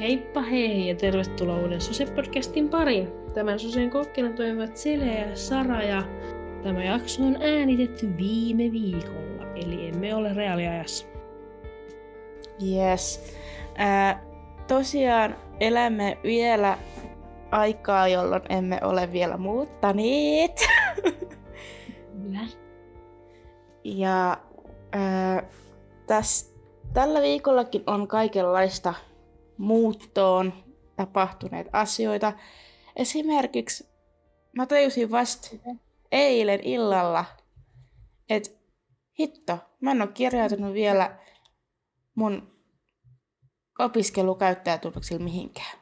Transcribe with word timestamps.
Heippa 0.00 0.42
hei 0.42 0.88
ja 0.88 0.94
tervetuloa 0.94 1.58
uuden 1.58 1.80
Sose-podcastin 1.80 2.68
pariin. 2.68 3.08
Tämän 3.34 3.58
Sosen 3.58 3.90
kokkina 3.90 4.32
toimivat 4.32 4.76
Sele 4.76 5.04
ja 5.04 5.36
Sara 5.36 5.82
ja 5.82 6.02
tämä 6.62 6.84
jakso 6.84 7.22
on 7.22 7.36
äänitetty 7.42 8.16
viime 8.16 8.72
viikolla, 8.72 9.52
eli 9.54 9.88
emme 9.88 10.14
ole 10.14 10.34
reaaliajassa. 10.34 11.06
Yes. 12.62 13.34
Äh, 13.80 14.20
tosiaan 14.66 15.36
elämme 15.60 16.18
vielä 16.22 16.78
aikaa, 17.50 18.08
jolloin 18.08 18.42
emme 18.48 18.78
ole 18.82 19.12
vielä 19.12 19.36
muuttaneet. 19.36 20.66
Kyllä. 22.22 22.40
Ja 23.84 24.36
äh, 24.96 25.44
täs, 26.06 26.54
tällä 26.92 27.20
viikollakin 27.20 27.82
on 27.86 28.08
kaikenlaista 28.08 28.94
muuttoon 29.58 30.52
tapahtuneet 30.96 31.66
asioita. 31.72 32.32
Esimerkiksi 32.96 33.88
mä 34.56 34.66
tajusin 34.66 35.10
vasta 35.10 35.56
eilen 36.12 36.60
illalla, 36.60 37.24
että 38.28 38.50
hitto, 39.18 39.58
mä 39.80 39.90
en 39.90 40.02
ole 40.02 40.10
kirjautunut 40.14 40.74
vielä 40.74 41.18
mun 42.14 42.56
opiskelukäyttäjätunnuksilla 43.78 45.24
mihinkään. 45.24 45.78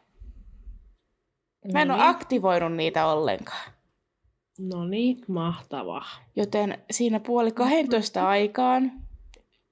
Mä 1.73 1.83
en 1.83 1.91
ole 1.91 2.03
aktivoinut 2.03 2.73
niitä 2.73 3.07
ollenkaan. 3.07 3.73
No 4.59 4.85
niin, 4.85 5.25
mahtavaa. 5.29 6.07
Joten 6.37 6.85
siinä 6.91 7.21
puoli 7.21 7.53
12 7.53 8.29
aikaan 8.29 8.93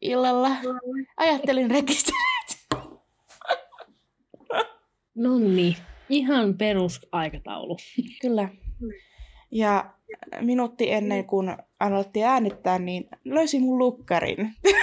illalla 0.01 0.51
ajattelin 1.17 1.71
rekisteröidä. 1.71 2.32
No 5.15 5.39
niin, 5.39 5.77
ihan 6.09 6.59
perusaikataulu. 6.59 7.77
Kyllä. 8.23 8.49
Ja 9.51 9.95
minuutti 10.41 10.93
ennen 10.93 11.25
kuin 11.25 11.57
aloitti 11.81 12.25
äänittää, 12.25 12.79
niin 12.79 13.09
löysin 13.25 13.63
mun 13.63 13.79
lukkarin. 13.79 14.55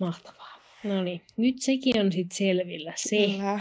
Mahtavaa. 0.00 0.58
No 0.84 1.02
niin, 1.02 1.20
nyt 1.36 1.56
sekin 1.58 2.00
on 2.00 2.12
sitten 2.12 2.36
selvillä 2.36 2.92
se. 2.96 3.16
Kyllä. 3.16 3.60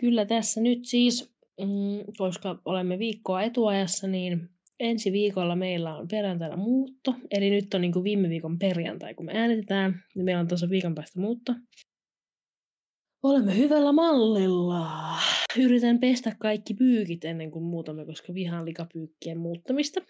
Kyllä 0.00 0.24
tässä 0.24 0.60
nyt 0.60 0.78
siis, 0.84 1.34
mm, 1.60 2.12
koska 2.18 2.58
olemme 2.64 2.98
viikkoa 2.98 3.42
etuajassa, 3.42 4.06
niin 4.06 4.48
ensi 4.80 5.12
viikolla 5.12 5.56
meillä 5.56 5.96
on 5.96 6.08
perjantaina 6.08 6.56
muutto. 6.56 7.14
Eli 7.30 7.50
nyt 7.50 7.74
on 7.74 7.80
niin 7.80 7.92
kuin 7.92 8.04
viime 8.04 8.28
viikon 8.28 8.58
perjantai, 8.58 9.14
kun 9.14 9.26
me 9.26 9.32
äänitetään. 9.34 10.04
Ja 10.16 10.24
meillä 10.24 10.40
on 10.40 10.48
tuossa 10.48 10.70
viikon 10.70 10.94
päästä 10.94 11.20
muutto. 11.20 11.52
Olemme 13.22 13.56
hyvällä 13.56 13.92
mallilla. 13.92 14.88
Yritän 15.58 15.98
pestä 15.98 16.36
kaikki 16.38 16.74
pyykit 16.74 17.24
ennen 17.24 17.50
kuin 17.50 17.64
muutamme, 17.64 18.06
koska 18.06 18.34
vihaan 18.34 18.64
likapyykkien 18.64 19.38
muuttamista. 19.38 20.00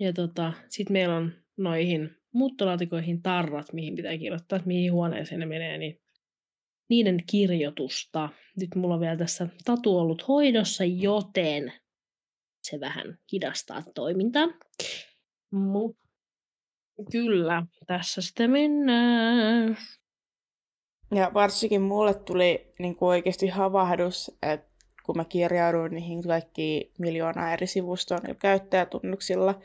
Ja 0.00 0.12
tota, 0.12 0.52
sitten 0.68 0.92
meillä 0.92 1.16
on 1.16 1.32
noihin 1.56 2.10
muuttolaatikoihin 2.34 3.22
tarrat, 3.22 3.72
mihin 3.72 3.94
pitää 3.94 4.18
kirjoittaa, 4.18 4.56
että 4.56 4.66
mihin 4.66 4.92
huoneeseen 4.92 5.40
ne 5.40 5.46
menee, 5.46 5.78
niin 5.78 6.00
niiden 6.90 7.18
kirjoitusta. 7.30 8.28
Nyt 8.60 8.74
mulla 8.74 8.94
on 8.94 9.00
vielä 9.00 9.16
tässä 9.16 9.48
tatu 9.64 9.98
ollut 9.98 10.28
hoidossa, 10.28 10.84
joten 10.84 11.72
se 12.62 12.80
vähän 12.80 13.18
hidastaa 13.32 13.82
toimintaa. 13.94 14.48
Mut 15.50 15.96
kyllä, 17.12 17.66
tässä 17.86 18.20
sitten 18.20 18.50
mennään. 18.50 19.76
Ja 21.14 21.30
varsinkin 21.34 21.82
mulle 21.82 22.14
tuli 22.14 22.72
niin 22.78 22.96
kuin 22.96 23.08
oikeasti 23.08 23.48
havahdus, 23.48 24.38
että 24.42 24.72
kun 25.02 25.16
mä 25.16 25.24
kirjauduin 25.24 25.94
niihin 25.94 26.22
kaikki 26.22 26.92
miljoonaa 26.98 27.52
eri 27.52 27.66
sivustoon 27.66 28.20
käyttäjätunnuksilla, 28.38 29.60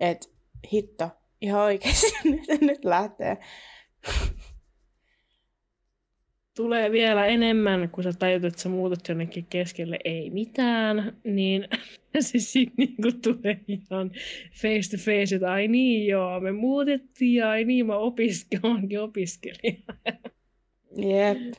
että 0.00 0.28
hitto, 0.72 1.10
ihan 1.40 1.60
oikeasti 1.60 2.06
nyt, 2.30 2.60
nyt 2.60 2.84
lähtee. 2.84 3.36
Tulee 6.56 6.92
vielä 6.92 7.26
enemmän, 7.26 7.88
kun 7.88 8.04
sä 8.04 8.12
tajut, 8.12 8.44
että 8.44 8.62
sä 8.62 8.68
muutat 8.68 9.08
jonnekin 9.08 9.46
keskelle 9.50 9.98
ei 10.04 10.30
mitään, 10.30 11.16
niin 11.24 11.68
se 12.20 12.38
sitten 12.38 12.74
niinku 12.76 13.12
tulee 13.22 13.60
ihan 13.68 14.10
face 14.62 14.90
to 14.90 15.02
face, 15.04 15.34
että 15.34 15.52
ai 15.52 15.68
niin 15.68 16.06
joo, 16.06 16.40
me 16.40 16.52
muutettiin 16.52 17.34
ja 17.34 17.50
ai 17.50 17.64
niin 17.64 17.86
mä 17.86 17.96
opiskelenkin 17.96 19.00
opiskelija. 19.08 19.82
Jep. 20.96 21.54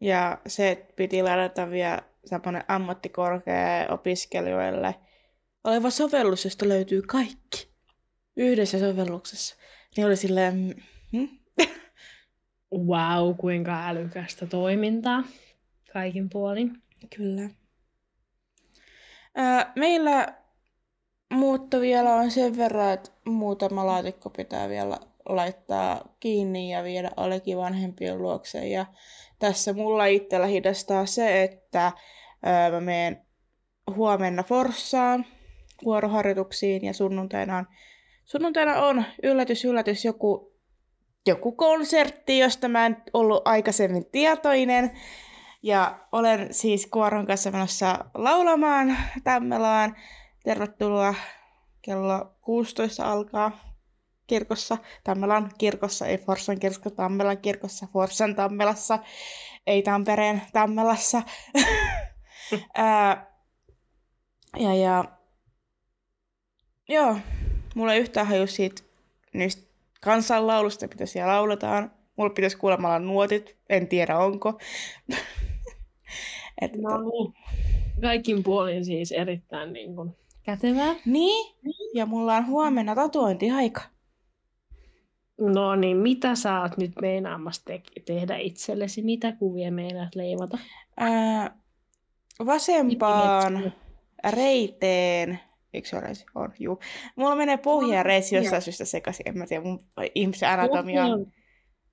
Ja 0.00 0.38
se 0.46 0.86
piti 0.96 1.22
ladata 1.22 1.70
vielä 1.70 2.02
semmoinen 2.24 2.64
ammattikorkea 2.68 3.86
opiskelijoille 3.90 4.94
oleva 5.64 5.90
sovellus, 5.90 6.44
josta 6.44 6.68
löytyy 6.68 7.02
kaikki 7.02 7.68
yhdessä 8.36 8.78
sovelluksessa. 8.78 9.56
Niin 9.96 10.06
oli 10.06 10.16
silleen, 10.16 10.74
hmm? 11.12 11.28
Wow, 12.74 13.36
kuinka 13.36 13.88
älykästä 13.88 14.46
toimintaa 14.46 15.24
kaikin 15.92 16.28
puolin. 16.30 16.82
Kyllä. 17.16 17.50
Ää, 19.34 19.72
meillä 19.76 20.34
muutto 21.30 21.80
vielä 21.80 22.14
on 22.14 22.30
sen 22.30 22.56
verran, 22.56 22.92
että 22.92 23.10
muutama 23.24 23.86
laatikko 23.86 24.30
pitää 24.30 24.68
vielä 24.68 24.98
laittaa 25.28 26.16
kiinni 26.20 26.72
ja 26.72 26.84
viedä 26.84 27.10
Alekin 27.16 27.56
vanhempien 27.58 28.22
luokse. 28.22 28.68
Ja 28.68 28.86
tässä 29.38 29.72
mulla 29.72 30.06
itsellä 30.06 30.46
hidastaa 30.46 31.06
se, 31.06 31.42
että 31.42 31.92
ää, 32.42 32.70
mä 32.70 32.80
menen 32.80 33.26
huomenna 33.96 34.42
Forssaan 34.42 35.26
vuoroharjoituksiin 35.84 36.84
ja 36.84 36.94
sunnuntaina 36.94 37.58
on, 37.58 37.66
sunnuntaina 38.24 38.82
on 38.82 39.04
yllätys, 39.22 39.64
yllätys 39.64 40.04
joku, 40.04 40.52
joku 41.26 41.52
konsertti, 41.52 42.38
josta 42.38 42.68
mä 42.68 42.86
en 42.86 42.96
ollut 43.12 43.42
aikaisemmin 43.44 44.06
tietoinen. 44.12 44.90
Ja 45.62 45.98
olen 46.12 46.54
siis 46.54 46.86
Kuoron 46.86 47.26
kanssa 47.26 47.50
menossa 47.50 48.04
laulamaan 48.14 48.96
Tammelaan. 49.24 49.96
Tervetuloa. 50.44 51.14
Kello 51.82 52.34
16 52.40 53.12
alkaa 53.12 53.65
kirkossa, 54.26 54.78
Tammelan 55.04 55.50
kirkossa, 55.58 56.06
ei 56.06 56.18
Forssan 56.18 56.58
kirkossa, 56.58 56.90
Tammelan 56.90 57.38
kirkossa, 57.38 57.86
Forssan 57.92 58.34
Tammelassa, 58.34 58.98
ei 59.66 59.82
Tampereen 59.82 60.42
Tammelassa. 60.52 61.22
Ää, 62.74 63.36
ja, 64.58 64.74
ja 64.74 65.04
joo, 66.88 67.16
mulla 67.74 67.94
ei 67.94 68.00
yhtään 68.00 68.26
haju 68.26 68.46
siitä 68.46 68.82
niistä 69.32 69.62
kansanlaulusta, 70.00 70.86
mitä 70.86 71.06
siellä 71.06 71.32
lauletaan. 71.32 71.92
Mulla 72.16 72.30
pitäisi 72.30 72.56
kuulemalla 72.56 72.98
nuotit, 72.98 73.56
en 73.68 73.88
tiedä 73.88 74.18
onko. 74.18 74.58
Et, 76.60 76.76
no 76.76 77.02
niin. 77.02 77.34
Kaikin 78.00 78.42
puolin 78.42 78.84
siis 78.84 79.12
erittäin 79.12 79.72
niin 79.72 79.96
kuin, 79.96 80.16
kätevää. 80.42 80.94
Niin, 81.06 81.56
ja 81.94 82.06
mulla 82.06 82.36
on 82.36 82.46
huomenna 82.46 82.94
tatuointiaika. 82.94 83.82
No 85.40 85.76
niin, 85.76 85.96
mitä 85.96 86.34
sä 86.34 86.60
oot 86.60 86.76
nyt 86.76 86.92
meinaamassa 87.00 87.62
te- 87.64 87.82
tehdä 88.04 88.36
itsellesi? 88.36 89.02
Mitä 89.02 89.32
kuvia 89.32 89.72
meinaat 89.72 90.14
leivata? 90.14 90.58
Ää, 90.96 91.56
vasempaan 92.46 93.72
reiteen, 94.30 95.40
eikö 95.74 95.88
se 95.88 95.96
ole 95.96 96.04
reisi? 96.04 96.26
On, 96.34 96.52
juu. 96.58 96.80
Mulla 97.16 97.36
menee 97.36 97.56
pohja 97.56 97.96
ja 97.96 98.02
reisi 98.02 98.36
jossain 98.36 98.62
syystä 98.62 98.84
sekaisin, 98.84 99.28
en 99.28 99.38
mä 99.38 99.46
tiedä, 99.46 99.64
mun 99.64 99.84
ihmisen 100.14 100.48
anatomia 100.48 101.04
on... 101.04 101.26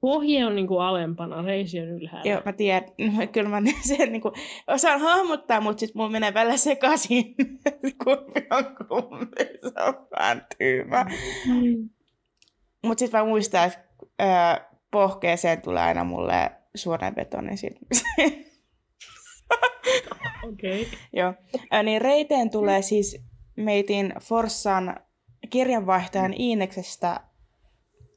pohje 0.01 0.45
on 0.45 0.55
niin 0.55 0.67
kuin 0.67 0.81
alempana, 0.81 1.41
reisi 1.41 1.79
on 1.79 1.87
ylhäällä. 1.87 2.31
Joo, 2.31 2.41
mä 2.45 2.53
tiedän, 2.53 2.89
No, 3.17 3.27
kyllä 3.27 3.49
mä 3.49 3.61
sen 3.81 4.11
niin 4.11 4.21
kuin, 4.21 4.33
osaan 4.67 4.99
hahmottaa, 4.99 5.61
mutta 5.61 5.79
sitten 5.79 5.99
mulla 5.99 6.11
menee 6.11 6.33
välillä 6.33 6.57
sekaisin, 6.57 7.35
kumpi 8.03 8.47
on 8.51 8.75
kumpi, 8.87 9.45
se 9.61 9.83
on 9.83 10.07
vähän 10.19 10.45
tyymä. 10.57 11.05
Mm. 11.47 11.89
Mutta 12.83 12.99
sitten 12.99 13.19
mä 13.19 13.25
muistan, 13.25 13.67
että 13.67 13.79
öö, 14.21 14.27
pohkeeseen 14.91 15.61
tulee 15.61 15.83
aina 15.83 16.03
mulle 16.03 16.51
niin 17.41 17.57
sit... 17.57 17.73
Okei. 20.49 20.81
Okay. 20.81 20.99
Joo. 21.13 21.33
Ö, 21.73 21.83
niin 21.83 22.01
reiteen 22.01 22.49
tulee 22.49 22.81
siis 22.81 23.23
meitin 23.55 24.13
Forssan 24.21 24.99
kirjanvaihtajan 25.49 26.33
Iineksestä 26.33 27.19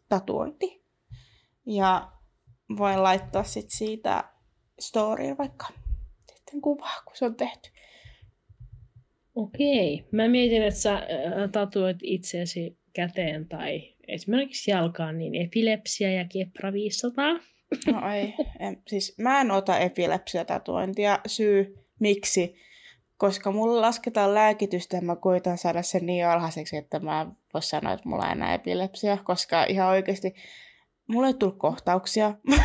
tatuointi. 0.09 0.85
Ja 1.67 2.13
voin 2.79 3.03
laittaa 3.03 3.45
sit 3.45 3.71
siitä 3.71 4.25
storyin 4.81 5.39
vaikka 5.39 5.67
sitten 6.35 6.61
kuvaa, 6.61 7.03
kun 7.05 7.17
se 7.17 7.25
on 7.25 7.35
tehty. 7.35 7.71
Okei. 9.35 10.05
Mä 10.13 10.29
mietin, 10.29 10.63
että 10.63 10.81
sä 10.81 11.07
tatuoit 11.53 11.97
itseäsi 12.03 12.79
käteen 12.93 13.49
tai 13.49 13.96
esimerkiksi 14.09 14.71
jalkaan, 14.71 15.19
niin 15.19 15.35
epilepsia 15.35 16.13
ja 16.13 16.25
kepra 16.33 16.73
500. 16.73 17.33
No 17.87 18.13
ei, 18.13 18.35
en, 18.59 18.83
siis 18.87 19.15
mä 19.19 19.41
en 19.41 19.51
ota 19.51 19.79
epilepsiatatuointia. 19.79 21.19
Syy 21.27 21.79
miksi? 22.01 22.55
Koska 23.17 23.51
mulla 23.51 23.81
lasketaan 23.81 24.35
lääkitystä 24.35 24.97
ja 24.97 25.03
mä 25.03 25.17
koitan 25.17 25.59
saada 25.59 25.83
sen 25.83 26.07
niin 26.07 26.27
alhaiseksi, 26.27 26.77
että 26.77 27.01
mä 27.01 27.27
voin 27.55 27.63
sanoa, 27.63 27.93
että 27.93 28.09
mulla 28.09 28.27
ei 28.27 28.33
enää 28.33 28.55
epilepsia. 28.55 29.19
Koska 29.25 29.65
ihan 29.65 29.89
oikeasti 29.89 30.35
mulla 31.07 31.27
ei 31.27 31.35
tullut 31.35 31.59
kohtauksia. 31.59 32.35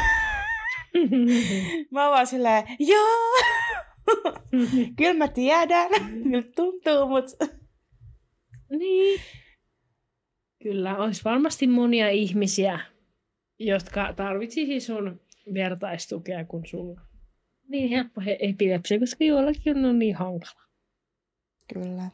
mä 1.91 2.03
oon 2.03 2.11
vaan 2.11 2.27
silleen, 2.27 2.63
joo, 2.79 3.31
kyllä 4.97 5.13
mä 5.13 5.27
tiedän, 5.27 5.89
kyllä 6.23 6.43
tuntuu, 6.55 7.07
mutta... 7.07 7.45
Niin. 8.69 9.21
Kyllä, 10.63 10.97
olisi 10.97 11.23
varmasti 11.23 11.67
monia 11.67 12.09
ihmisiä, 12.09 12.79
jotka 13.59 14.13
tarvitsisi 14.13 14.79
sun 14.79 15.21
vertaistukea, 15.53 16.45
kun 16.45 16.65
sulla 16.65 17.01
niin 17.67 17.89
helppo 17.89 18.21
epilepsia, 18.39 18.99
koska 18.99 19.23
joillakin 19.23 19.85
on 19.85 19.99
niin 19.99 20.15
hankala. 20.15 20.61
Kyllä. 21.73 22.09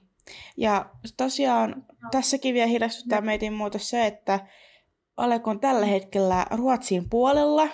Ja 0.57 0.89
tosiaan 1.17 1.85
tässäkin 2.11 2.53
vielä 2.53 2.67
hidastuttaa 2.67 3.21
meitin 3.21 3.53
muuta 3.53 3.79
se, 3.79 4.05
että 4.05 4.47
Aleko 5.17 5.50
on 5.50 5.59
tällä 5.59 5.85
hetkellä 5.85 6.45
Ruotsin 6.51 7.09
puolella. 7.09 7.69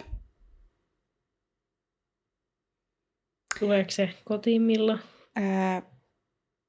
Tuleeko 3.60 3.92
se 3.92 4.10
kotiin 4.26 4.62
milloin? 4.62 5.00
Ää, 5.36 5.82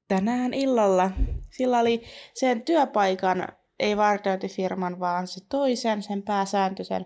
tänään 0.07 0.53
illalla. 0.53 1.11
Sillä 1.51 1.79
oli 1.79 2.03
sen 2.33 2.61
työpaikan, 2.61 3.47
ei 3.79 3.97
vartiointifirman, 3.97 4.99
vaan 4.99 5.27
se 5.27 5.41
toisen, 5.49 6.03
sen 6.03 6.23
pääsääntöisen 6.23 7.05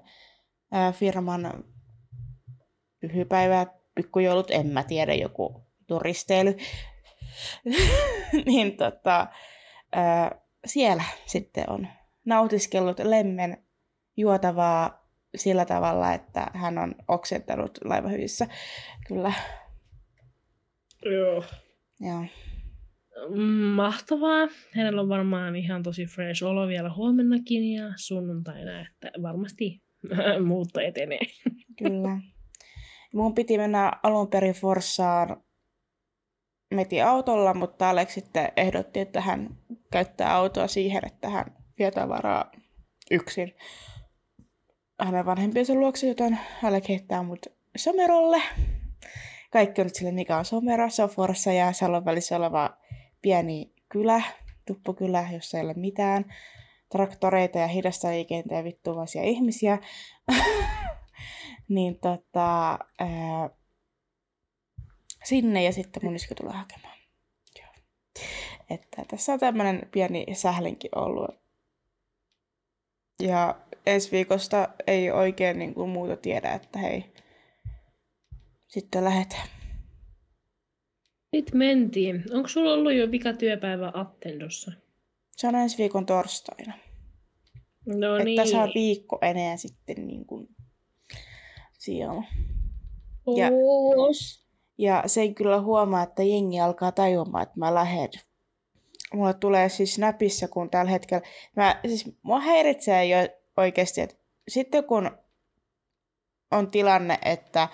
ää, 0.71 0.91
firman 0.91 1.63
pyhypäivä, 2.99 3.65
pikkujoulut, 3.95 4.51
en 4.51 4.67
mä 4.67 4.83
tiedä, 4.83 5.13
joku 5.13 5.61
turisteily. 5.87 6.57
niin 8.45 8.77
tota, 8.77 9.27
ää, 9.91 10.41
siellä 10.65 11.03
sitten 11.25 11.69
on 11.69 11.87
nautiskellut 12.25 12.99
lemmen 12.99 13.63
juotavaa 14.17 15.09
sillä 15.35 15.65
tavalla, 15.65 16.13
että 16.13 16.47
hän 16.53 16.77
on 16.77 16.95
oksentanut 17.07 17.77
laivahyvissä. 17.83 18.47
Kyllä. 19.07 19.33
Joo. 21.05 21.43
Joo. 21.99 22.25
Mahtavaa. 23.75 24.47
Hänellä 24.75 25.01
on 25.01 25.09
varmaan 25.09 25.55
ihan 25.55 25.83
tosi 25.83 26.05
fresh 26.05 26.43
olo 26.43 26.67
vielä 26.67 26.93
huomennakin 26.93 27.73
ja 27.73 27.93
sunnuntaina, 27.95 28.81
että 28.81 29.11
varmasti 29.21 29.81
muutto 30.47 30.79
etenee. 30.79 31.19
Kyllä. 31.77 32.21
Mun 33.13 33.33
piti 33.33 33.57
mennä 33.57 33.91
alun 34.03 34.27
perin 34.27 34.53
Forssaan 34.53 35.43
meti 36.73 37.01
autolla, 37.01 37.53
mutta 37.53 37.89
Alex 37.89 38.09
sitten 38.09 38.51
ehdotti, 38.57 38.99
että 38.99 39.21
hän 39.21 39.57
käyttää 39.91 40.35
autoa 40.35 40.67
siihen, 40.67 41.05
että 41.05 41.29
hän 41.29 41.45
vie 41.79 41.91
tavaraa 41.91 42.51
yksin 43.11 43.53
hänen 44.99 45.25
vanhempiensa 45.25 45.73
luokse, 45.73 46.07
joten 46.07 46.39
Alex 46.63 46.89
heittää 46.89 47.23
mut 47.23 47.45
Somerolle. 47.77 48.41
Kaikki 49.51 49.81
on 49.81 49.85
nyt 49.85 49.95
sille, 49.95 50.11
mikä 50.11 50.37
on 50.37 50.45
Somero. 50.45 50.89
Se 50.89 51.03
on 51.03 51.09
Forssa 51.09 51.53
ja 51.53 51.73
Salon 51.73 52.05
välissä 52.05 52.35
oleva 52.35 52.77
pieni 53.21 53.73
kylä, 53.89 54.21
tuppokylä, 54.65 55.27
jossa 55.33 55.57
ei 55.57 55.63
ole 55.63 55.73
mitään 55.73 56.25
traktoreita 56.91 57.59
ja 57.59 57.67
hidasta 57.67 58.07
liikenteen 58.07 58.63
vittuvaisia 58.63 59.23
ihmisiä. 59.23 59.77
niin 61.69 61.99
tota, 61.99 62.79
ää, 62.99 63.49
sinne 65.23 65.63
ja 65.63 65.73
sitten 65.73 66.05
mun 66.05 66.15
iskö 66.15 66.35
tulee 66.35 66.53
hakemaan. 66.53 66.97
Joo. 67.59 67.71
Että 68.69 69.05
tässä 69.07 69.33
on 69.33 69.39
tämmöinen 69.39 69.89
pieni 69.91 70.25
sählinki 70.33 70.89
ollut. 70.95 71.39
Ja 73.23 73.55
ensi 73.85 74.11
viikosta 74.11 74.69
ei 74.87 75.11
oikein 75.11 75.59
niin 75.59 75.73
kuin 75.73 75.89
muuta 75.89 76.17
tiedä, 76.17 76.53
että 76.53 76.79
hei, 76.79 77.13
sitten 78.67 79.03
lähdetään. 79.03 79.58
Nyt 81.33 81.53
mentiin. 81.53 82.23
Onko 82.33 82.47
sulla 82.47 82.73
ollut 82.73 82.93
jo 82.93 83.11
vika 83.11 83.33
työpäivä 83.33 83.91
Attendossa? 83.93 84.71
Se 85.37 85.47
on 85.47 85.55
ensi 85.55 85.77
viikon 85.77 86.05
torstaina. 86.05 86.73
No 87.85 88.15
että 88.15 88.23
niin. 88.23 88.41
tässä 88.41 88.61
on 88.63 88.71
viikko 88.75 89.19
enää 89.21 89.57
sitten 89.57 90.07
niin 90.07 90.25
kuin 90.25 90.47
siellä. 91.77 92.23
Ja, 93.37 93.49
Oos. 93.51 94.45
ja 94.77 95.03
sen 95.05 95.35
kyllä 95.35 95.61
huomaa, 95.61 96.03
että 96.03 96.23
jengi 96.23 96.59
alkaa 96.59 96.91
tajumaan, 96.91 97.43
että 97.43 97.59
mä 97.59 97.73
lähden. 97.73 98.09
Mulle 99.13 99.33
tulee 99.33 99.69
siis 99.69 99.95
snapissa, 99.95 100.47
kun 100.47 100.69
tällä 100.69 100.91
hetkellä... 100.91 101.27
Mä, 101.55 101.79
siis 101.87 102.11
mua 102.23 102.39
häiritsee 102.39 103.05
jo 103.05 103.17
oikeasti, 103.57 104.01
että 104.01 104.15
sitten 104.47 104.83
kun 104.83 105.11
on 106.51 106.71
tilanne, 106.71 107.19
että 107.25 107.67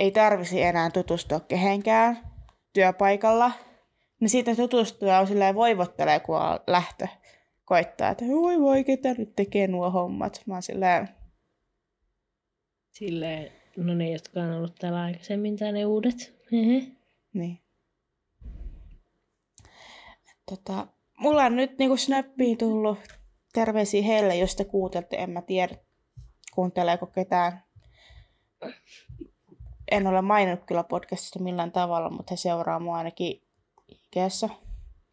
ei 0.00 0.10
tarvisi 0.10 0.62
enää 0.62 0.90
tutustua 0.90 1.40
kehenkään 1.40 2.18
työpaikalla, 2.72 3.52
niin 4.20 4.30
sitten 4.30 4.56
tutustua 4.56 5.18
on 5.18 5.26
silleen 5.26 5.54
voivottelee, 5.54 6.20
kun 6.20 6.36
on 6.36 6.60
lähtö 6.66 7.08
koittaa, 7.64 8.10
että 8.10 8.24
voi 8.24 8.60
voi, 8.60 8.84
ketä 8.84 9.14
nyt 9.18 9.36
tekee 9.36 9.66
nuo 9.66 9.90
hommat. 9.90 10.42
Mä 10.46 10.54
oon 10.54 10.62
silleen, 10.62 11.08
Silleen, 12.90 13.52
no 13.76 13.94
ne, 13.94 14.10
jotka 14.12 14.40
on 14.40 14.52
ollut 14.52 14.74
täällä 14.74 15.02
aikaisemmin, 15.02 15.56
tai 15.56 15.72
ne 15.72 15.86
uudet. 15.86 16.34
Hehe. 16.52 16.86
niin. 17.32 17.58
Tota, 20.50 20.86
mulla 21.18 21.44
on 21.44 21.56
nyt 21.56 21.78
niinku 21.78 21.96
snappiin 21.96 22.58
tullut 22.58 22.98
terveisiä 23.52 24.02
heille, 24.02 24.36
jos 24.36 24.56
te 24.56 24.64
kuuntelette, 24.64 25.16
en 25.16 25.30
mä 25.30 25.42
tiedä, 25.42 25.76
kuunteleeko 26.54 27.06
ketään. 27.06 27.62
En 29.90 30.06
ole 30.06 30.22
maininnut 30.22 30.64
kyllä 30.66 30.84
podcastista 30.84 31.38
millään 31.38 31.72
tavalla, 31.72 32.10
mutta 32.10 32.32
he 32.32 32.36
seuraa 32.36 32.80
mua 32.80 32.96
ainakin 32.96 33.42
IGssä. 33.88 34.48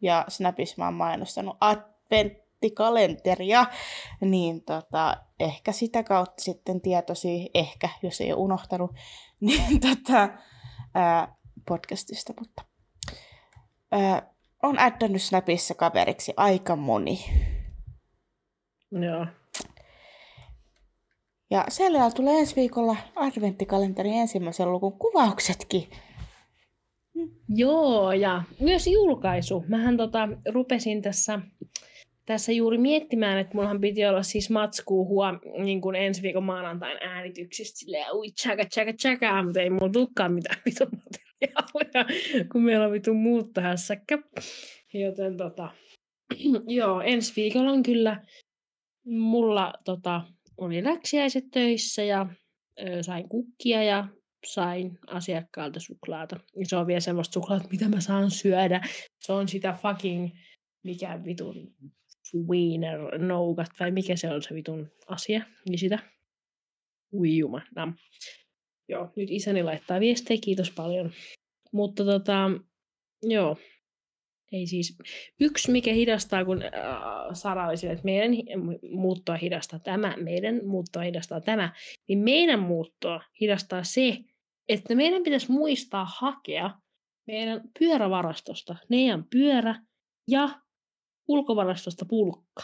Ja 0.00 0.24
Snapissa 0.28 0.74
mä 0.78 0.84
oon 0.84 0.94
mainostanut 0.94 1.56
adventtikalenteria, 1.60 3.66
niin 4.20 4.64
tota, 4.64 5.16
ehkä 5.40 5.72
sitä 5.72 6.02
kautta 6.02 6.42
sitten 6.42 6.80
tietosi, 6.80 7.50
ehkä 7.54 7.88
jos 8.02 8.20
ei 8.20 8.32
ole 8.32 8.40
unohtanut, 8.40 8.90
niin 9.40 9.80
tota, 9.80 10.28
ää, 10.94 11.36
podcastista, 11.68 12.32
mutta 12.40 12.64
ää, 13.92 14.34
on 14.62 14.78
addannut 14.78 15.22
Snapissa 15.22 15.74
kaveriksi 15.74 16.34
aika 16.36 16.76
moni. 16.76 17.24
Joo. 18.90 19.26
Ja 21.50 21.64
siellä 21.68 22.10
tulee 22.10 22.38
ensi 22.38 22.56
viikolla 22.56 22.96
adventtikalenterin 23.16 24.12
ensimmäisen 24.12 24.72
lukun 24.72 24.98
kuvauksetkin. 24.98 25.88
Joo, 27.48 28.12
ja 28.12 28.42
myös 28.60 28.86
julkaisu. 28.86 29.64
Mähän 29.68 29.96
tota, 29.96 30.28
rupesin 30.48 31.02
tässä, 31.02 31.40
tässä 32.26 32.52
juuri 32.52 32.78
miettimään, 32.78 33.38
että 33.38 33.54
mullahan 33.54 33.80
piti 33.80 34.06
olla 34.06 34.22
siis 34.22 34.50
matskuu 34.50 35.08
huom, 35.08 35.40
niin 35.64 35.80
kuin 35.80 35.96
ensi 35.96 36.22
viikon 36.22 36.44
maanantain 36.44 36.98
äänityksistä 37.00 37.78
silleen, 37.78 38.14
ui 38.14 38.30
tsäkä, 38.30 38.64
tsäkä, 38.64 38.92
tsäkä, 38.92 39.42
mutta 39.42 39.60
ei 39.60 39.70
mulla 39.70 39.92
tulekaan 39.92 40.32
mitään 40.32 40.60
materiaalia, 40.66 42.04
kun 42.52 42.62
meillä 42.62 42.86
on 42.86 42.92
vitun 42.92 43.16
muuttahässäkkä. 43.16 44.18
Joten 44.94 45.36
tota, 45.36 45.68
joo, 46.78 47.00
ensi 47.00 47.32
viikolla 47.36 47.70
on 47.70 47.82
kyllä 47.82 48.22
mulla 49.04 49.72
tota, 49.84 50.22
oli 50.58 50.84
läksiäiset 50.84 51.44
töissä 51.50 52.02
ja 52.02 52.26
ö, 52.80 53.02
sain 53.02 53.28
kukkia 53.28 53.82
ja 53.82 54.08
sain 54.46 54.98
asiakkaalta 55.06 55.80
suklaata. 55.80 56.40
Ja 56.56 56.66
se 56.66 56.76
on 56.76 56.86
vielä 56.86 57.00
semmoista 57.00 57.32
suklaata, 57.32 57.68
mitä 57.70 57.88
mä 57.88 58.00
saan 58.00 58.30
syödä. 58.30 58.80
Se 59.20 59.32
on 59.32 59.48
sitä 59.48 59.78
fucking, 59.82 60.30
mikä 60.84 61.24
vitun 61.24 61.74
wiener 62.48 63.18
nougat, 63.18 63.70
vai 63.80 63.90
mikä 63.90 64.16
se 64.16 64.30
on 64.30 64.42
se 64.42 64.54
vitun 64.54 64.90
asia. 65.06 65.42
Niin 65.68 65.78
sitä. 65.78 65.98
Ui 67.12 67.36
jumala. 67.36 67.92
Joo, 68.88 69.12
nyt 69.16 69.30
isäni 69.30 69.62
laittaa 69.62 70.00
viestejä, 70.00 70.40
kiitos 70.44 70.70
paljon. 70.70 71.12
Mutta 71.72 72.04
tota, 72.04 72.50
joo, 73.22 73.56
ei 74.52 74.66
siis, 74.66 74.98
yksi 75.40 75.70
mikä 75.70 75.92
hidastaa, 75.92 76.44
kun 76.44 76.62
äh, 76.62 76.70
Sara 77.32 77.68
oli 77.68 77.76
sille, 77.76 77.92
että 77.92 78.04
meidän 78.04 78.30
muuttoa 78.92 79.36
hidastaa 79.36 79.78
tämä, 79.78 80.14
meidän 80.16 80.60
muuttoa 80.66 81.02
hidastaa 81.02 81.40
tämä, 81.40 81.72
niin 82.08 82.18
meidän 82.18 82.60
muuttoa 82.60 83.20
hidastaa 83.40 83.84
se, 83.84 84.18
että 84.68 84.94
meidän 84.94 85.22
pitäisi 85.22 85.52
muistaa 85.52 86.06
hakea 86.18 86.70
meidän 87.26 87.60
pyörävarastosta 87.78 88.76
meidän 88.88 89.24
pyörä 89.24 89.74
ja 90.28 90.48
ulkovarastosta 91.28 92.04
pulkka. 92.04 92.62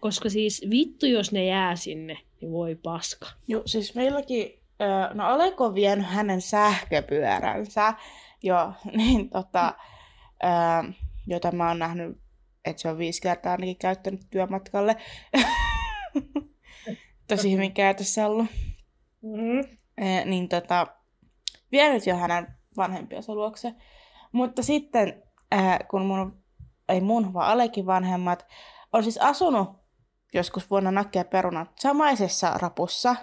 Koska 0.00 0.28
siis 0.28 0.66
vittu, 0.70 1.06
jos 1.06 1.32
ne 1.32 1.44
jää 1.44 1.76
sinne, 1.76 2.18
niin 2.40 2.52
voi 2.52 2.74
paska. 2.74 3.26
Joo, 3.48 3.62
siis 3.66 3.94
meilläkin, 3.94 4.62
no 5.14 5.24
Aleko 5.24 5.64
on 5.64 5.74
vienyt 5.74 6.06
hänen 6.06 6.40
sähköpyöränsä, 6.40 7.94
jo, 8.42 8.72
niin 8.96 9.30
tota, 9.30 9.74
jota 11.26 11.52
mä 11.52 11.68
oon 11.68 11.78
nähnyt, 11.78 12.18
että 12.64 12.82
se 12.82 12.88
on 12.88 12.98
viisi 12.98 13.22
kertaa 13.22 13.52
ainakin 13.52 13.78
käyttänyt 13.78 14.20
työmatkalle. 14.30 14.96
Tosi 17.28 17.52
hyvin 17.52 17.74
käytössä 17.74 18.26
ollut. 18.26 18.46
Mm-hmm. 19.22 20.30
niin 20.30 20.48
tota, 20.48 20.86
vienyt 21.72 22.06
jo 22.06 22.16
hänen 22.16 22.46
vanhempiensa 22.76 23.34
luokse. 23.34 23.74
Mutta 24.32 24.62
sitten, 24.62 25.22
kun 25.90 26.06
mun, 26.06 26.42
ei 26.88 27.00
mun, 27.00 27.34
vaan 27.34 27.50
Alekin 27.50 27.86
vanhemmat, 27.86 28.46
on 28.92 29.02
siis 29.02 29.18
asunut 29.18 29.68
joskus 30.34 30.70
vuonna 30.70 30.90
nakkia 30.90 31.24
perunat 31.24 31.70
samaisessa 31.78 32.54
rapussa, 32.58 33.16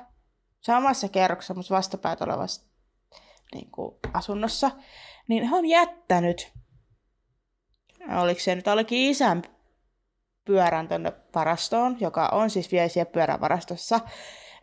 samassa 0.62 1.10
kerroksessa, 1.10 1.54
mutta 1.54 1.76
vastapäät 1.76 2.22
olevassa 2.22 2.75
niin 3.54 3.72
kuin, 3.72 3.96
asunnossa, 4.14 4.72
niin 5.28 5.50
he 5.50 5.56
on 5.56 5.66
jättänyt, 5.66 6.54
oliko 8.22 8.40
se 8.40 8.56
nyt 8.56 8.68
olikin 8.68 9.10
isän 9.10 9.44
pyörän 10.46 10.88
tuonne 10.88 11.14
varastoon, 11.36 11.98
joka 12.00 12.30
on 12.32 12.50
siis 12.50 12.72
vielä 12.72 12.88
siellä 12.88 13.12
pyörävarastossa. 13.12 14.00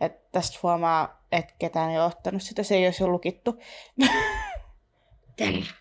että 0.01 0.29
tästä 0.33 0.59
huomaa, 0.63 1.27
että 1.33 1.55
ketään 1.59 1.91
ei 1.91 1.99
ole 1.99 2.07
ottanut 2.07 2.43
sitä, 2.43 2.63
se 2.63 2.75
ei 2.75 2.87
olisi 2.87 3.07
lukittu. 3.07 3.59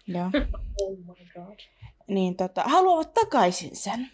Joo. 0.07 0.29
Oh 0.81 0.97
my 0.97 1.25
god. 1.33 1.59
Niin 2.07 2.35
tota, 2.35 2.63
haluavat 2.63 3.13
takaisin 3.13 3.75
sen. 3.75 4.09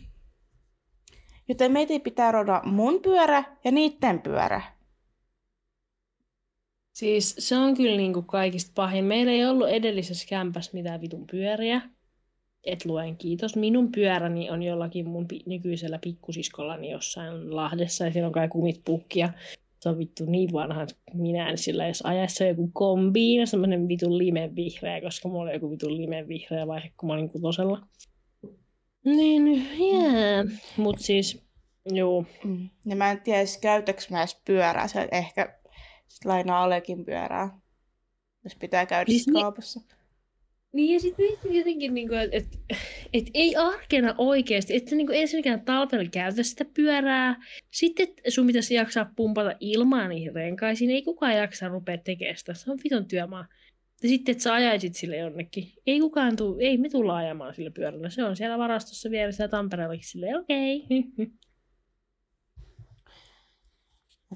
Joten 1.47 1.71
meitä 1.71 1.93
pitää 2.03 2.31
roda 2.31 2.61
mun 2.65 3.01
pyörä 3.01 3.43
ja 3.63 3.71
niiden 3.71 4.21
pyörä. 4.21 4.61
Siis 6.97 7.35
se 7.39 7.57
on 7.57 7.73
kyllä 7.73 7.97
niinku 7.97 8.21
kaikista 8.21 8.71
pahin. 8.75 9.05
Meillä 9.05 9.31
ei 9.31 9.45
ollut 9.45 9.69
edellisessä 9.69 10.27
kämpässä 10.29 10.71
mitään 10.73 11.01
vitun 11.01 11.27
pyöriä. 11.31 11.81
Et 12.63 12.85
luen 12.85 13.17
kiitos. 13.17 13.55
Minun 13.55 13.91
pyöräni 13.91 14.49
on 14.49 14.63
jollakin 14.63 15.09
mun 15.09 15.27
pi- 15.27 15.43
nykyisellä 15.45 15.99
pikkusiskollani 16.03 16.91
jossain 16.91 17.55
Lahdessa 17.55 18.05
ja 18.05 18.11
siellä 18.11 18.27
on 18.27 18.33
kai 18.33 18.47
kumit 18.47 18.81
pukkia. 18.85 19.29
Se 19.79 19.89
on 19.89 19.97
vittu 19.97 20.25
niin 20.25 20.53
vanha, 20.53 20.87
minä 21.13 21.49
en 21.49 21.57
sillä 21.57 21.87
jos 21.87 22.01
ajassa 22.01 22.43
joku 22.43 22.69
kombiina, 22.73 23.45
semmoinen 23.45 23.87
vitun 23.87 24.17
limen 24.17 24.55
vihreä, 24.55 25.01
koska 25.01 25.29
mulla 25.29 25.43
oli 25.43 25.53
joku 25.53 25.71
vitun 25.71 25.97
limen 25.97 26.27
vihreä 26.27 26.67
vaihe, 26.67 26.91
kun 26.97 27.07
mä 27.07 27.13
olin 27.13 27.29
kutosella. 27.29 27.87
Niin. 29.05 29.67
Yeah. 29.79 30.45
Mut 30.77 30.99
siis, 30.99 31.41
joo. 31.85 32.25
Mm. 32.43 32.69
Ja 32.85 32.95
mä 32.95 33.11
en 33.11 33.21
tiedä, 33.21 33.43
käytäks 33.61 34.09
mä 34.09 34.19
edes 34.19 34.41
pyörää. 34.45 34.87
Se 34.87 35.07
ehkä 35.11 35.56
sit 36.07 36.25
lainaa 36.25 36.63
Alekin 36.63 37.05
pyörää, 37.05 37.59
jos 38.43 38.55
pitää 38.55 38.85
käydä 38.85 39.11
siis 39.11 39.25
kaupassa. 39.33 39.81
Niin 40.73 40.93
ja 40.93 40.99
sitten 40.99 41.25
jotenkin, 41.43 41.93
niin 41.93 42.13
että 42.13 42.57
et, 42.69 42.79
et 43.13 43.29
ei 43.33 43.55
arkena 43.55 44.15
oikeasti, 44.17 44.75
että 44.75 44.95
niin 44.95 45.13
ensinnäkään 45.13 45.61
talvella 45.61 46.09
käytä 46.11 46.43
sitä 46.43 46.65
pyörää, 46.73 47.35
sitten 47.71 48.07
sun 48.27 48.47
pitäisi 48.47 48.75
jaksaa 48.75 49.11
pumpata 49.15 49.53
ilmaa 49.59 50.07
niihin 50.07 50.35
renkaisiin, 50.35 50.89
ei 50.89 51.01
kukaan 51.01 51.37
jaksa 51.37 51.67
rupea 51.67 51.97
tekemään 51.97 52.37
sitä, 52.37 52.53
se 52.53 52.71
on 52.71 52.79
viton 52.83 53.05
työmaa. 53.05 53.47
Ja 54.03 54.09
sitten, 54.09 54.31
että 54.31 54.43
sä 54.43 54.53
ajaisit 54.53 54.95
sille 54.95 55.17
jonnekin. 55.17 55.71
Ei 55.87 55.99
kukaan 55.99 56.35
tuu, 56.35 56.57
ei 56.59 56.77
me 56.77 56.89
tulla 56.89 57.15
ajamaan 57.15 57.55
sillä 57.55 57.71
pyörällä. 57.71 58.09
Se 58.09 58.23
on 58.23 58.35
siellä 58.35 58.57
varastossa 58.57 59.11
vielä 59.11 59.31
siellä 59.31 59.49
Tampereellakin 59.49 60.07
silleen, 60.07 60.39
okei. 60.39 60.85
Okay. 60.85 61.27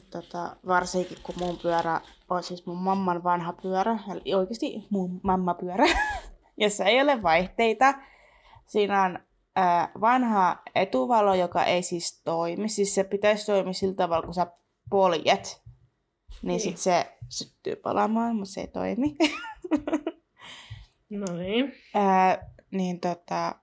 Tota, 0.10 0.56
varsinkin 0.68 1.18
kun 1.24 1.36
mun 1.40 1.58
pyörä 1.58 2.02
on 2.30 2.44
siis 2.44 2.66
mun 2.66 2.78
mamman 2.78 3.24
vanha 3.24 3.54
pyörä, 3.54 4.00
eli 4.12 4.34
oikeasti 4.34 4.88
mun 4.90 5.20
mamma 5.24 5.54
pyörä, 5.54 5.86
jossa 6.58 6.86
ei 6.86 7.02
ole 7.02 7.24
vaihteita. 7.24 7.94
Siinä 8.66 9.04
on 9.04 9.20
ää, 9.56 9.92
vanha 10.02 10.62
etuvalo, 10.76 11.34
joka 11.34 11.64
ei 11.64 11.84
siis 11.84 12.22
toimi. 12.24 12.70
Siis 12.70 12.96
se 12.96 13.04
pitäisi 13.04 13.46
toimia 13.46 13.74
sillä 13.74 13.96
tavalla, 13.96 14.26
kun 14.26 14.34
sä 14.34 14.48
poljet. 14.90 15.62
Niin, 16.42 16.48
niin. 16.48 16.60
sitten 16.60 16.84
se 16.84 17.18
syttyy 17.30 17.76
palaamaan, 17.76 18.36
mutta 18.36 18.54
se 18.54 18.62
ei 18.62 18.68
toimi. 18.68 19.16
no 21.20 21.38
niin. 21.38 21.74
Ää, 21.96 22.52
niin 22.72 23.00
tota, 23.00 23.56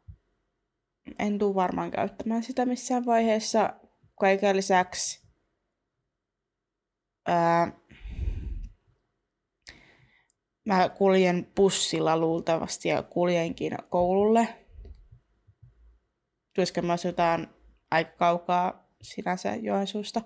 en 1.18 1.38
tule 1.38 1.54
varmaan 1.54 1.90
käyttämään 1.90 2.42
sitä 2.42 2.66
missään 2.66 3.06
vaiheessa. 3.06 3.73
Kaiken 4.20 4.56
lisäksi 4.56 5.27
ää, 7.28 7.73
mä 10.64 10.88
kuljen 10.88 11.47
bussilla 11.56 12.16
luultavasti 12.16 12.88
ja 12.88 13.02
kuljenkin 13.02 13.73
koululle. 13.88 14.49
Työskän 16.54 16.85
mä 16.85 16.92
asutaan 16.92 17.54
aika 17.90 18.11
kaukaa 18.11 18.88
sinänsä 19.02 19.54
Joensuusta. 19.54 20.23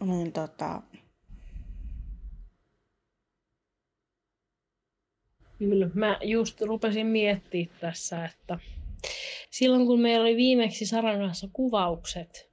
Niin 0.00 0.32
tota... 0.32 0.82
Kyllä, 5.58 5.90
mä 5.94 6.18
just 6.22 6.60
rupesin 6.60 7.06
miettimään 7.06 7.78
tässä, 7.80 8.24
että 8.24 8.58
silloin 9.50 9.86
kun 9.86 10.00
meillä 10.00 10.22
oli 10.22 10.36
viimeksi 10.36 10.86
Saran 10.86 11.18
kanssa 11.18 11.48
kuvaukset, 11.52 12.50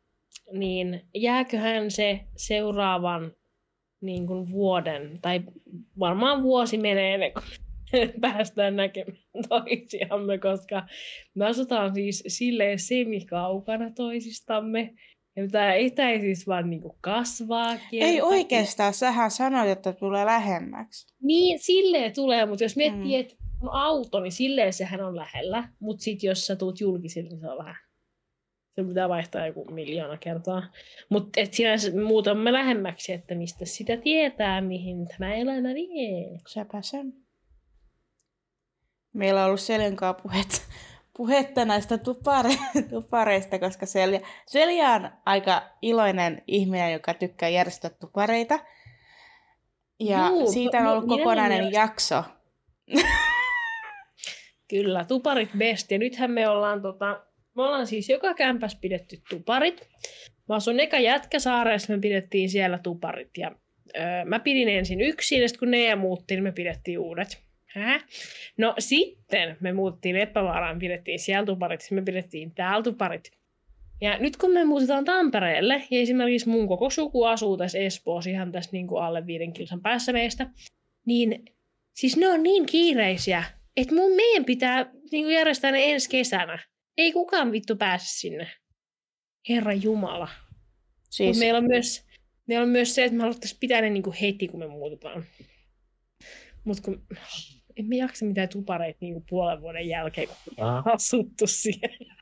niin 0.53 1.01
jääköhän 1.15 1.91
se 1.91 2.19
seuraavan 2.35 3.31
niin 4.01 4.27
kuin 4.27 4.51
vuoden, 4.51 5.19
tai 5.21 5.41
varmaan 5.99 6.43
vuosi 6.43 6.77
menee 6.77 7.13
ennen 7.13 7.31
kuin 7.33 7.45
päästään 8.21 8.75
näkemään 8.75 9.17
toisiamme, 9.49 10.37
koska 10.37 10.87
me 11.35 11.45
asutaan 11.45 11.93
siis 11.93 12.23
silleen 12.27 12.79
semikaukana 12.79 13.91
toisistamme. 13.91 14.93
Ja 15.35 15.47
tämä 15.47 15.73
etäisyys 15.73 16.47
vaan 16.47 16.69
niinku 16.69 16.97
kasvaa. 17.01 17.77
Ei 17.91 18.21
oikeastaan, 18.21 18.93
sähän 18.93 19.31
sanoit, 19.31 19.69
että 19.69 19.93
tulee 19.93 20.25
lähemmäksi. 20.25 21.15
Niin, 21.21 21.59
silleen 21.59 22.13
tulee, 22.15 22.45
mutta 22.45 22.63
jos 22.63 22.75
miettii, 22.75 23.15
mm. 23.15 23.19
että 23.19 23.35
on 23.61 23.69
auto, 23.71 24.19
niin 24.19 24.31
silleen 24.31 24.73
sehän 24.73 25.01
on 25.01 25.15
lähellä. 25.15 25.69
Mutta 25.79 26.03
sitten 26.03 26.27
jos 26.27 26.47
sä 26.47 26.55
tuut 26.55 26.79
julkisille, 26.79 27.29
niin 27.29 27.39
se 27.39 27.49
on 27.49 27.57
vähän 27.57 27.75
se 28.75 28.83
pitää 28.83 29.09
vaihtaa 29.09 29.47
joku 29.47 29.65
miljoona 29.71 30.17
kertaa. 30.17 30.63
Mutta 31.09 31.41
sinänsä 31.51 31.91
muutamme 32.03 32.53
lähemmäksi, 32.53 33.13
että 33.13 33.35
mistä 33.35 33.65
sitä 33.65 33.97
tietää, 33.97 34.61
mihin 34.61 35.07
tämä 35.07 35.33
elämä 35.33 35.69
vie. 35.73 36.39
Sepä 36.47 36.81
sen. 36.81 37.13
Meillä 39.13 39.41
on 39.41 39.47
ollut 39.47 39.59
Seljan 39.59 39.95
puhet, 40.23 40.67
puhetta 41.17 41.65
näistä 41.65 41.97
tupare, 41.97 42.49
tupareista, 42.89 43.59
koska 43.59 43.85
Selja, 43.85 44.19
Selja 44.47 44.89
on 44.89 45.09
aika 45.25 45.61
iloinen 45.81 46.43
ihminen, 46.47 46.93
joka 46.93 47.13
tykkää 47.13 47.49
järjestää 47.49 47.91
tupareita. 47.99 48.59
Ja 49.99 50.27
Juu, 50.29 50.51
siitä 50.51 50.79
on 50.79 50.87
ollut 50.87 51.07
kokonainen 51.07 51.71
jakso. 51.71 52.23
Kyllä, 54.69 55.05
tuparit 55.05 55.49
best. 55.57 55.91
Ja 55.91 55.97
nythän 55.97 56.31
me 56.31 56.49
ollaan 56.49 56.81
tota, 56.81 57.25
me 57.55 57.63
ollaan 57.63 57.87
siis 57.87 58.09
joka 58.09 58.33
kämpäs 58.33 58.77
pidetty 58.81 59.21
tuparit. 59.29 59.87
Mä 60.49 60.55
asun 60.55 60.79
eka 60.79 60.99
Jätkäsaaressa, 60.99 61.93
me 61.93 61.99
pidettiin 61.99 62.49
siellä 62.49 62.79
tuparit. 62.79 63.37
Ja, 63.37 63.55
öö, 63.95 64.25
mä 64.25 64.39
pidin 64.39 64.69
ensin 64.69 65.01
yksin, 65.01 65.41
ja 65.41 65.47
sitten 65.47 65.59
kun 65.59 65.71
ne 65.71 65.95
muutti, 65.95 66.35
niin 66.35 66.43
me 66.43 66.51
pidettiin 66.51 66.99
uudet. 66.99 67.43
Häh? 67.65 68.05
No 68.57 68.75
sitten 68.79 69.57
me 69.59 69.73
muuttiin 69.73 70.15
Leppävaaraan, 70.15 70.79
pidettiin 70.79 71.19
siellä 71.19 71.45
tuparit, 71.45 71.81
sitten 71.81 71.97
me 71.97 72.01
pidettiin 72.01 72.51
täällä 72.55 72.83
tuparit. 72.83 73.31
Ja 74.01 74.17
nyt 74.17 74.37
kun 74.37 74.51
me 74.51 74.65
muutetaan 74.65 75.05
Tampereelle, 75.05 75.83
ja 75.91 75.99
esimerkiksi 75.99 76.49
mun 76.49 76.67
koko 76.67 76.89
suku 76.89 77.23
asuu 77.23 77.57
tässä 77.57 77.79
Espoossa 77.79 78.29
ihan 78.29 78.51
tässä 78.51 78.69
niin 78.73 78.87
kuin 78.87 79.03
alle 79.03 79.27
viiden 79.27 79.53
kilsan 79.53 79.81
päässä 79.81 80.13
meistä, 80.13 80.47
niin 81.05 81.45
siis 81.93 82.17
ne 82.17 82.27
on 82.27 82.43
niin 82.43 82.65
kiireisiä, 82.65 83.43
että 83.77 83.95
mun 83.95 84.15
meidän 84.15 84.45
pitää 84.45 84.91
niin 85.11 85.25
kuin 85.25 85.35
järjestää 85.35 85.71
ne 85.71 85.91
ensi 85.91 86.09
kesänä. 86.09 86.59
Ei 86.97 87.13
kukaan 87.13 87.51
vittu 87.51 87.75
pääse 87.75 88.05
sinne. 88.07 88.47
Herra 89.49 89.73
Jumala. 89.73 90.29
Siis... 91.09 91.39
meillä, 91.39 91.57
on 91.57 91.67
myös, 91.67 92.05
meillä 92.47 92.63
on 92.63 92.69
myös 92.69 92.95
se, 92.95 93.03
että 93.03 93.17
me 93.17 93.23
haluttaisiin 93.23 93.59
pitää 93.59 93.81
ne 93.81 93.89
niin 93.89 94.03
kuin 94.03 94.15
heti, 94.15 94.47
kun 94.47 94.59
me 94.59 94.67
muutetaan. 94.67 95.25
Mutta 96.63 96.83
kun 96.83 97.07
emme 97.75 97.95
jaksa 97.95 98.25
mitään 98.25 98.49
tupareita 98.49 98.97
niin 99.01 99.13
kuin 99.13 99.25
puolen 99.29 99.61
vuoden 99.61 99.87
jälkeen, 99.87 100.27
kun 100.27 100.65
Aha. 100.65 100.91
asuttu 100.93 101.47
siellä. 101.47 102.15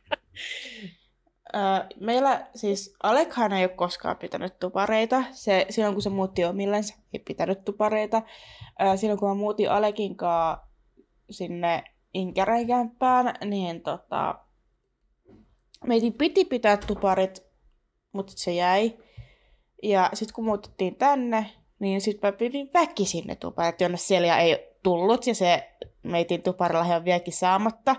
meillä 2.00 2.48
siis 2.56 2.96
Alekhan 3.04 3.54
ei 3.54 3.66
ole 3.66 3.76
koskaan 3.76 4.18
pitänyt 4.18 4.60
tupareita. 4.60 5.24
Se, 5.32 5.66
silloin 5.70 5.94
kun 5.94 6.02
se 6.02 6.10
muutti 6.10 6.46
omillensa, 6.46 6.96
ei 7.14 7.20
pitänyt 7.28 7.66
tupareita. 7.66 8.22
silloin 8.96 9.20
kun 9.20 9.30
mä 9.30 9.36
muutin 9.36 9.72
Alekin 9.72 10.18
kanssa 10.18 10.68
sinne 11.30 11.84
Inkäräikämpään, 12.14 13.34
niin 13.46 13.82
tota, 13.82 14.40
meidän 15.88 16.14
piti 16.14 16.46
pitää 16.46 16.78
tuparit, 16.78 17.44
mutta 18.14 18.34
se 18.36 18.54
jäi. 18.54 18.98
Ja 19.84 20.10
sitten 20.14 20.36
kun 20.36 20.46
muutettiin 20.46 20.96
tänne, 20.96 21.46
niin 21.80 22.02
sitten 22.02 22.28
mä 22.28 22.38
pidin 22.38 22.70
väkisin 22.74 23.28
ne 23.28 23.36
tuparit, 23.36 23.82
jonne 23.82 23.98
Selja 23.98 24.38
ei 24.38 24.72
tullut, 24.84 25.28
ja 25.28 25.36
se 25.36 25.72
meitin 26.04 26.44
tuparilla 26.44 26.96
on 26.96 27.06
vieläkin 27.06 27.34
saamatta. 27.34 27.96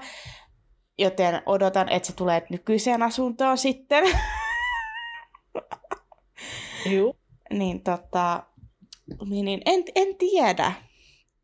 Joten 0.99 1.43
odotan, 1.47 1.89
että 1.89 2.07
se 2.07 2.17
tulee 2.17 2.47
nykyiseen 2.51 3.03
asuntoon 3.03 3.59
sitten. 3.59 4.05
Joo. 6.93 7.15
niin 7.53 7.83
tota, 7.83 8.43
niin, 9.29 9.45
niin 9.45 9.63
en, 9.67 9.85
en 9.95 10.17
tiedä. 10.17 10.73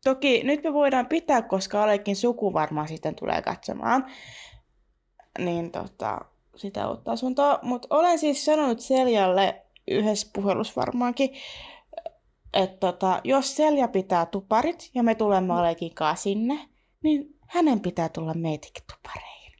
Toki 0.03 0.43
nyt 0.43 0.63
me 0.63 0.73
voidaan 0.73 1.07
pitää, 1.07 1.41
koska 1.41 1.83
Alekin 1.83 2.15
suku 2.15 2.53
varmaan 2.53 2.87
sitten 2.87 3.15
tulee 3.15 3.41
katsomaan. 3.41 4.05
Niin 5.37 5.71
tota, 5.71 6.19
sitä 6.55 6.89
uutta 6.89 7.11
asuntoa. 7.11 7.59
Mutta 7.61 7.87
olen 7.89 8.19
siis 8.19 8.45
sanonut 8.45 8.79
Seljalle 8.79 9.61
yhdessä 9.87 10.27
puhelussa 10.33 10.73
varmaankin, 10.75 11.29
että 12.53 12.77
tota, 12.77 13.21
jos 13.23 13.55
Selja 13.55 13.87
pitää 13.87 14.25
tuparit 14.25 14.89
ja 14.93 15.03
me 15.03 15.15
tulemme 15.15 15.53
Alekin 15.53 15.93
kanssa 15.93 16.23
sinne, 16.23 16.59
niin 17.03 17.35
hänen 17.47 17.79
pitää 17.79 18.09
tulla 18.09 18.33
meitikin 18.33 18.83
tupareihin. 18.95 19.53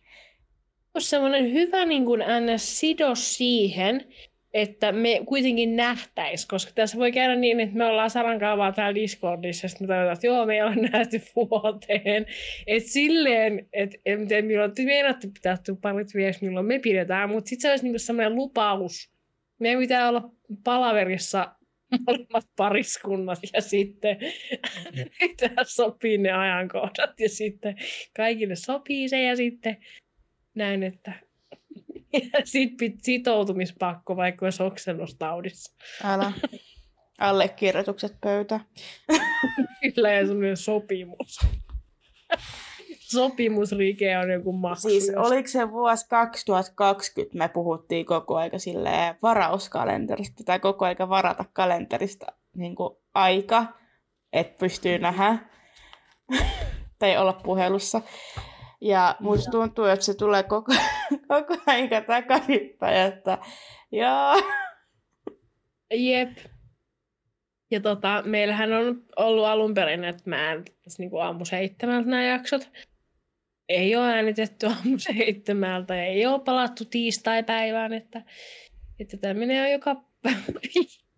Olisi 0.93 1.09
semmoinen 1.09 1.53
hyvä 1.53 1.85
niin 1.85 2.05
kuin 2.05 2.21
sidos 2.57 3.35
siihen, 3.37 4.13
että 4.53 4.91
me 4.91 5.21
kuitenkin 5.25 5.75
nähtäis, 5.75 6.45
koska 6.45 6.71
tässä 6.75 6.97
voi 6.97 7.11
käydä 7.11 7.35
niin, 7.35 7.59
että 7.59 7.77
me 7.77 7.85
ollaan 7.85 8.09
Saran 8.09 8.39
kaavaa 8.39 8.71
täällä 8.71 8.95
Discordissa, 8.95 9.65
ja 9.65 9.69
sitten 9.69 9.87
me 9.87 9.93
toivotaan, 9.93 10.13
että 10.13 10.27
joo, 10.27 10.45
me 10.45 10.55
ei 10.55 10.61
ole 10.61 10.75
nähty 10.91 11.21
vuoteen. 11.35 12.25
Että 12.67 12.89
silleen, 12.89 13.67
että 13.73 13.97
en 14.05 14.27
tiedä 14.27 14.47
milloin 14.47 14.75
te 14.75 14.83
meinaatte 14.83 15.27
pitää 15.33 15.57
parit 15.81 16.13
vies, 16.15 16.41
milloin 16.41 16.65
me 16.65 16.79
pidetään, 16.79 17.29
mutta 17.29 17.49
sitten 17.49 17.61
se 17.61 17.69
olisi 17.69 17.83
niinku 17.83 17.99
semmoinen 17.99 18.35
lupaus. 18.35 19.11
Meidän 19.59 19.79
pitää 19.79 20.09
olla 20.09 20.31
palaverissa 20.63 21.55
molemmat 22.07 22.45
pariskunnat 22.55 23.39
ja 23.53 23.61
sitten 23.61 24.17
pitää 25.19 25.63
sopii 25.63 26.17
ne 26.17 26.31
ajankohdat 26.31 27.19
ja 27.19 27.29
sitten 27.29 27.75
kaikille 28.15 28.55
sopii 28.55 29.09
se 29.09 29.23
ja 29.23 29.35
sitten 29.35 29.77
näin, 30.55 30.83
että 30.83 31.28
ja 32.33 32.41
sitten 32.43 32.93
sitoutumispakko, 33.01 34.15
vaikka 34.15 34.45
olisi 34.45 34.63
oksennustaudissa. 34.63 35.75
Älä. 36.03 36.31
Allekirjoitukset 37.19 38.15
pöytä. 38.21 38.59
Kyllä, 39.95 40.11
ja 40.11 40.27
semmoinen 40.27 40.57
sopimus. 40.57 41.39
Sopimusrike 43.11 44.17
on 44.17 44.31
joku 44.31 44.51
maksu. 44.51 44.89
Siis 44.89 45.11
oliko 45.15 45.47
se 45.47 45.71
vuosi 45.71 46.07
2020, 46.09 47.37
me 47.37 47.47
puhuttiin 47.47 48.05
koko 48.05 48.35
aika 48.35 48.59
silleen 48.59 49.15
varauskalenterista, 49.21 50.43
tai 50.43 50.59
koko 50.59 50.85
aika 50.85 51.09
varata 51.09 51.45
kalenterista 51.53 52.25
niin 52.55 52.75
kuin 52.75 52.97
aika, 53.13 53.65
että 54.33 54.57
pystyy 54.59 54.99
nähdä 54.99 55.37
tai 56.99 57.17
olla 57.17 57.33
puhelussa. 57.33 58.01
Ja 58.81 59.15
musta 59.19 59.51
tuntuu, 59.51 59.85
että 59.85 60.05
se 60.05 60.13
tulee 60.13 60.43
koko, 60.43 60.71
koko 61.27 61.57
aika 61.67 62.01
takaisinpäin, 62.01 63.13
että 63.13 63.37
joo. 63.91 64.41
Jep. 65.93 66.37
Ja 67.71 67.79
tota, 67.79 68.23
meillähän 68.25 68.73
on 68.73 69.03
ollut 69.15 69.45
alun 69.45 69.73
perin, 69.73 70.03
että 70.03 70.23
mä 70.25 70.51
en 70.51 70.65
niin 70.97 71.09
kuin 71.09 71.23
aamu 71.23 71.45
seitsemältä 71.45 72.09
nämä 72.09 72.23
jaksot. 72.23 72.69
Ei 73.69 73.95
ole 73.95 74.13
äänitetty 74.13 74.65
aamu 74.65 74.97
seitsemältä, 75.13 76.05
ei 76.05 76.25
ole 76.25 76.39
palattu 76.39 76.85
tiistai-päivään, 76.85 77.93
että, 77.93 78.21
että 78.99 79.17
tämmöinen 79.17 79.63
on 79.63 79.71
joka 79.71 80.03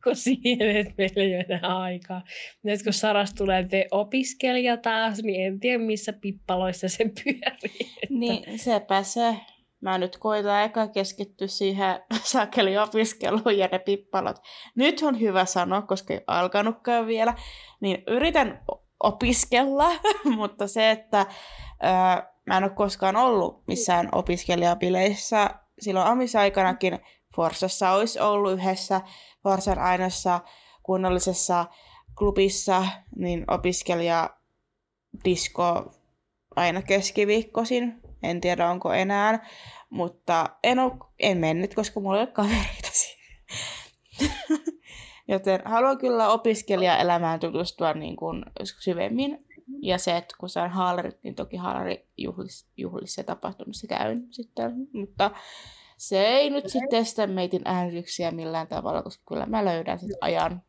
viikko 0.06 0.16
siihen, 0.16 0.78
että 0.78 0.94
meillä 0.98 1.24
ei 1.24 1.46
ole 1.50 1.74
aikaa. 1.74 2.22
Nyt 2.64 2.84
kun 2.84 2.94
Saras 2.94 3.34
tulee 3.34 3.68
te 3.68 3.88
opiskelija 3.92 4.78
taas, 4.78 5.24
niin 5.24 5.46
en 5.46 5.60
tiedä 5.60 5.84
missä 5.84 6.14
pippaloissa 6.14 6.90
se 6.90 7.12
pyörii. 7.24 7.92
Että... 8.04 8.08
Niin, 8.10 8.60
sepä 8.60 9.04
se. 9.04 9.38
Mä 9.82 9.98
nyt 9.98 10.18
koitan 10.18 10.64
eka 10.64 10.88
keskittyä 10.88 11.48
siihen 11.48 12.00
sakeli 12.24 12.78
opiskeluun 12.78 13.58
ja 13.58 13.70
ne 13.72 13.80
pippalot. 13.80 14.36
Nyt 14.76 15.02
on 15.02 15.20
hyvä 15.20 15.46
sanoa, 15.46 15.82
koska 15.82 16.14
ei 16.14 16.22
alkanutkaan 16.28 17.08
vielä. 17.08 17.34
Niin 17.82 18.04
yritän 18.08 18.64
opiskella, 19.04 19.92
mutta 20.38 20.68
se, 20.68 20.92
että 20.92 21.26
ää, 21.82 22.34
mä 22.46 22.58
en 22.58 22.64
ole 22.64 22.72
koskaan 22.72 23.16
ollut 23.16 23.68
missään 23.68 24.10
opiskelijapileissä. 24.12 25.50
Silloin 25.80 26.12
omissa 26.12 26.40
aikanakin 26.40 27.00
Forsassa 27.36 27.91
olisi 27.91 28.20
ollut 28.20 28.54
yhdessä 28.54 29.02
Forsan 29.44 29.80
ainoassa 29.80 30.39
kunnallisessa 30.84 31.65
klubissa, 32.17 32.86
niin 33.15 33.46
opiskelija 33.48 34.30
disko 35.26 35.91
aina 36.56 36.82
keskiviikkoisin. 36.82 38.02
En 38.24 38.41
tiedä, 38.41 38.70
onko 38.70 38.94
enää, 38.94 39.48
mutta 39.89 40.50
en, 40.63 40.80
ole, 40.80 40.94
en 41.20 41.38
mennyt, 41.38 41.76
koska 41.76 42.00
mulla 42.00 42.17
ei 42.17 42.24
ole 42.24 42.32
kavereita 42.32 42.89
Joten 45.28 45.62
haluan 45.65 45.98
kyllä 45.98 46.30
opiskelijaelämään 46.30 47.39
tutustua 47.39 47.94
niin 47.94 48.15
kuin 48.15 48.46
syvemmin. 48.80 49.46
Ja 49.82 49.98
se, 49.98 50.17
että 50.17 50.36
kun 50.39 50.50
saan 50.50 50.70
haalarit, 50.70 51.24
niin 51.24 51.36
toki 51.36 51.58
haalarijuhlissa 51.58 53.24
tapahtumissa 53.24 53.88
käyn 53.88 54.28
sitten. 54.30 54.88
Mutta 54.94 55.32
se 56.02 56.28
ei 56.28 56.50
nyt 56.50 56.70
sitten 56.70 57.00
estä 57.00 57.28
meitin 57.28 57.62
äänityksiä 57.66 58.32
millään 58.32 58.68
tavalla, 58.68 59.04
koska 59.04 59.24
kyllä 59.28 59.46
mä 59.46 59.66
löydän 59.66 60.00
sitten 60.00 60.18
ajan. 60.22 60.62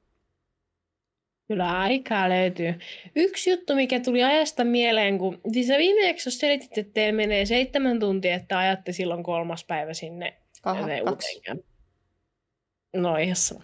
Kyllä 1.49 1.81
aikaa 1.81 2.29
löytyy. 2.29 2.75
Yksi 3.17 3.51
juttu, 3.51 3.75
mikä 3.75 4.01
tuli 4.01 4.23
ajasta 4.23 4.65
mieleen, 4.65 5.19
kun 5.19 5.41
siis 5.53 5.69
viimeksi 5.69 6.31
selitit, 6.31 6.79
että 6.79 6.93
teillä 6.93 7.17
menee 7.17 7.47
seitsemän 7.47 8.01
tuntia, 8.01 8.35
että 8.35 8.59
ajatte 8.59 8.93
silloin 8.93 9.23
kolmas 9.23 9.65
päivä 9.65 9.95
sinne 9.95 10.37
No 12.97 13.19
jos. 13.19 13.55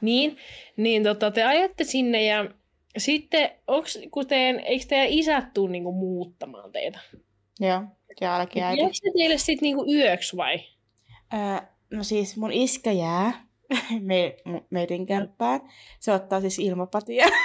Niin, 0.00 0.36
niin 0.76 1.02
tota, 1.02 1.30
te 1.30 1.42
ajatte 1.42 1.84
sinne 1.84 2.24
ja 2.24 2.50
sitten, 2.98 3.50
onks, 3.66 3.98
kun 4.10 4.26
teidän, 4.26 4.60
eikö 4.60 4.84
teidän 4.88 5.08
isät 5.08 5.52
tuu 5.54 5.66
niinku 5.66 5.92
muuttamaan 5.92 6.72
teitä? 6.72 6.98
Joo, 7.66 7.82
ja 8.20 8.36
äiti. 8.36 8.58
Jääkö 8.58 8.88
se 8.92 9.10
teille 9.18 9.38
sitten 9.38 9.62
niinku 9.62 9.92
yöksi 9.92 10.36
vai? 10.36 10.60
Öö, 11.34 11.66
no 11.90 12.04
siis 12.04 12.36
mun 12.36 12.52
iskä 12.52 12.92
jää 12.92 13.46
me, 14.00 14.36
meidän 14.70 15.06
kämppään. 15.06 15.60
Se 16.00 16.12
ottaa 16.12 16.40
siis 16.40 16.58
ilmapatia. 16.58 17.26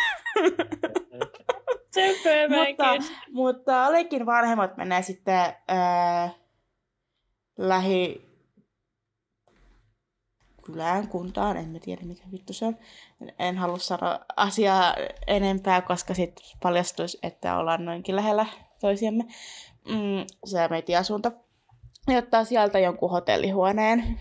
mutta, 2.49 3.11
mutta 3.31 3.85
Alekin 3.85 4.25
vanhemmat 4.25 4.77
menee 4.77 5.01
sitten 5.01 5.45
öö, 5.71 6.29
lähi 7.57 8.27
kylään, 10.63 11.07
kuntaan, 11.07 11.57
en 11.57 11.69
mä 11.69 11.79
tiedä 11.79 12.01
mikä 12.03 12.23
vittu 12.31 12.53
se 12.53 12.65
on. 12.65 12.77
En 13.39 13.57
halua 13.57 13.77
sanoa 13.77 14.19
asiaa 14.35 14.95
enempää, 15.27 15.81
koska 15.81 16.13
sitten 16.13 16.45
paljastuisi, 16.63 17.19
että 17.23 17.57
ollaan 17.57 17.85
noinkin 17.85 18.15
lähellä 18.15 18.45
toisiamme. 18.79 19.23
Mm, 19.87 20.25
se 20.45 20.67
meitä 20.67 20.99
asunto. 20.99 21.31
Ja 22.07 22.17
ottaa 22.17 22.43
sieltä 22.43 22.79
jonkun 22.79 23.11
hotellihuoneen. 23.11 24.19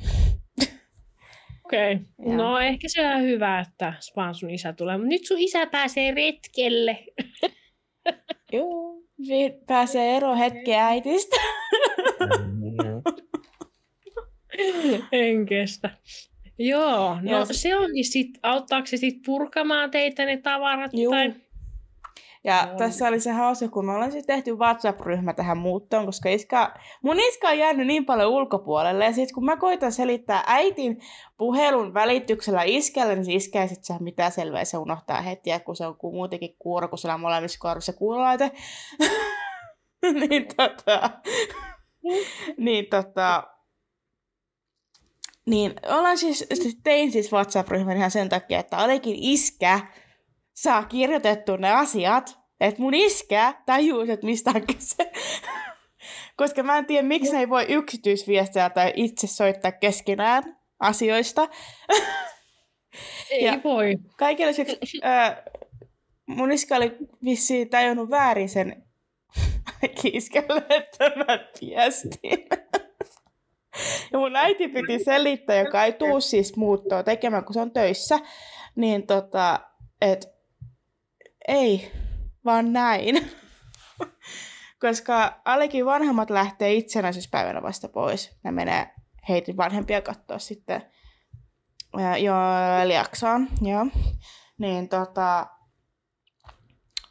Okei. 1.65 1.95
Okay. 1.95 2.37
No 2.37 2.59
ehkä 2.59 2.89
se 2.89 3.09
on 3.09 3.23
hyvä, 3.23 3.61
että 3.61 3.93
vaan 4.17 4.35
sun 4.35 4.51
isä 4.51 4.73
tulee. 4.73 4.97
Mutta 4.97 5.09
nyt 5.09 5.27
sun 5.27 5.39
isä 5.39 5.67
pääsee 5.67 6.15
retkelle. 6.15 7.05
Joo, 8.53 9.03
pääsee 9.67 10.17
ero 10.17 10.37
hetki 10.37 10.75
äitistä. 10.75 11.37
en 15.13 15.47
kestä. 15.47 15.91
Joo, 16.59 17.19
no 17.23 17.31
ja 17.31 17.47
se 17.51 17.77
onkin 17.77 18.05
sit, 18.05 18.31
auttaako 18.43 18.87
se 18.87 18.97
sitten 18.97 19.23
purkamaan 19.27 19.91
teitä 19.91 20.25
ne 20.25 20.37
tavarat? 20.37 20.91
Juu. 20.95 21.13
Tai... 21.13 21.35
Ja 22.47 22.67
no. 22.67 22.79
tässä 22.79 23.09
oli 23.09 23.21
se 23.21 23.33
hauska, 23.33 23.69
kun 23.69 23.87
me 23.87 23.93
ollaan 23.93 24.13
sitten 24.13 24.37
tehty 24.37 24.53
WhatsApp-ryhmä 24.53 25.33
tähän 25.33 25.59
muuttoon, 25.59 26.07
koska 26.07 26.29
iska, 26.29 26.75
mun 27.03 27.21
iska 27.21 27.49
on 27.49 27.59
jäänyt 27.59 27.87
niin 27.87 28.05
paljon 28.05 28.31
ulkopuolelle. 28.31 29.05
Ja 29.05 29.13
sitten 29.13 29.35
kun 29.35 29.45
mä 29.45 29.57
koitan 29.57 29.93
selittää 29.93 30.45
äitin 30.47 31.01
puhelun 31.37 31.95
välityksellä 31.95 32.63
iskelle, 32.63 33.15
niin 33.15 33.25
se 33.25 33.33
iskä 33.33 33.63
ei 33.63 33.69
sitten 33.69 33.85
saa 33.85 33.99
mitään 33.99 34.33
selvää, 34.33 34.65
se 34.65 34.79
unohtaa 34.79 35.23
heti, 35.23 35.51
ja 35.51 35.61
kun 35.61 35.77
se 35.77 35.87
on 35.87 35.97
muutenkin 36.03 36.57
kuuro, 36.59 36.89
kun 36.89 36.99
sillä 36.99 37.15
on 37.15 37.21
molemmissa 37.21 37.59
korvissa 37.59 37.93
kuulolaite. 37.93 38.53
niin 40.29 40.47
tota... 40.57 41.11
niin 42.57 42.87
tota... 42.87 43.45
Niin, 45.47 45.75
ollaan 45.89 46.19
siis, 46.19 46.47
siis 46.55 46.79
tein 46.83 47.13
siis 47.13 47.33
WhatsApp-ryhmän 47.33 47.97
ihan 47.97 48.11
sen 48.11 48.29
takia, 48.29 48.59
että 48.59 48.79
olikin 48.79 49.17
iskä 49.19 49.81
saa 50.57 50.85
kirjoitettu 50.85 51.57
ne 51.57 51.71
asiat, 51.73 52.39
että 52.61 52.83
mun 52.83 52.95
iskä 52.95 53.55
tajuisi, 53.67 54.13
että 54.13 54.27
mistä 54.27 54.51
on 54.55 54.67
kyse. 54.67 55.13
Koska 56.37 56.63
mä 56.63 56.79
en 56.79 56.87
tiedä, 56.87 57.09
miksi 57.09 57.37
ei 57.37 57.49
voi 57.49 57.67
yksityisviestejä 57.69 58.71
tai 58.71 58.93
itse 58.97 59.27
soittaa 59.27 59.73
keskenään. 59.73 60.57
asioista. 60.81 61.49
Ei 63.31 63.45
Ja- 63.45 63.61
voi. 63.65 63.97
Kaiken 64.19 64.49
lisäksi 64.49 64.99
ää, 65.03 65.43
mun 66.27 66.53
iska 66.53 66.77
oli 66.77 66.97
vissiin 67.25 67.69
tajunnut 67.69 68.11
väärin 68.11 68.49
sen 68.49 68.83
kiiskelle, 70.03 70.63
että 70.71 71.11
mä 71.17 71.39
viestin. 71.61 72.47
Ja 74.13 74.19
mun 74.19 74.37
äiti 74.37 74.69
piti 74.69 75.05
selittää, 75.05 75.57
joka 75.57 75.85
ei 75.85 75.93
tuu 75.93 76.21
siis 76.21 76.57
muuttoa 76.57 77.03
tekemään, 77.03 77.45
kun 77.45 77.55
se 77.55 77.61
on 77.61 77.71
töissä, 77.71 78.19
niin 78.77 79.07
tota, 79.07 79.61
et 80.01 80.36
ei, 81.49 81.93
vaan 82.45 82.73
näin. 82.73 83.31
Koska 84.81 85.41
Alekin 85.45 85.87
vanhemmat 85.87 86.31
lähtee 86.31 86.75
itsenäisyyspäivänä 86.75 87.63
vasta 87.63 87.89
pois. 87.89 88.39
Ne 88.45 88.51
menee 88.51 88.91
heitin 89.29 89.57
vanhempia 89.57 90.01
katsoa 90.01 90.39
sitten 90.39 90.83
ää, 91.99 92.17
joo, 92.17 92.37
Liaksaan, 92.85 93.49
joo. 93.63 93.87
Niin 94.59 94.89
tota, 94.89 95.47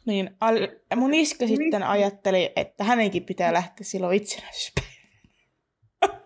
niin 0.06 0.36
al- 0.40 0.68
mun 0.96 1.14
iskä 1.14 1.46
sitten 1.46 1.82
ajatteli, 1.82 2.52
että 2.56 2.84
hänenkin 2.84 3.24
pitää 3.24 3.52
lähteä 3.52 3.84
silloin 3.84 4.16
itsenäisyyspäivänä. 4.16 4.96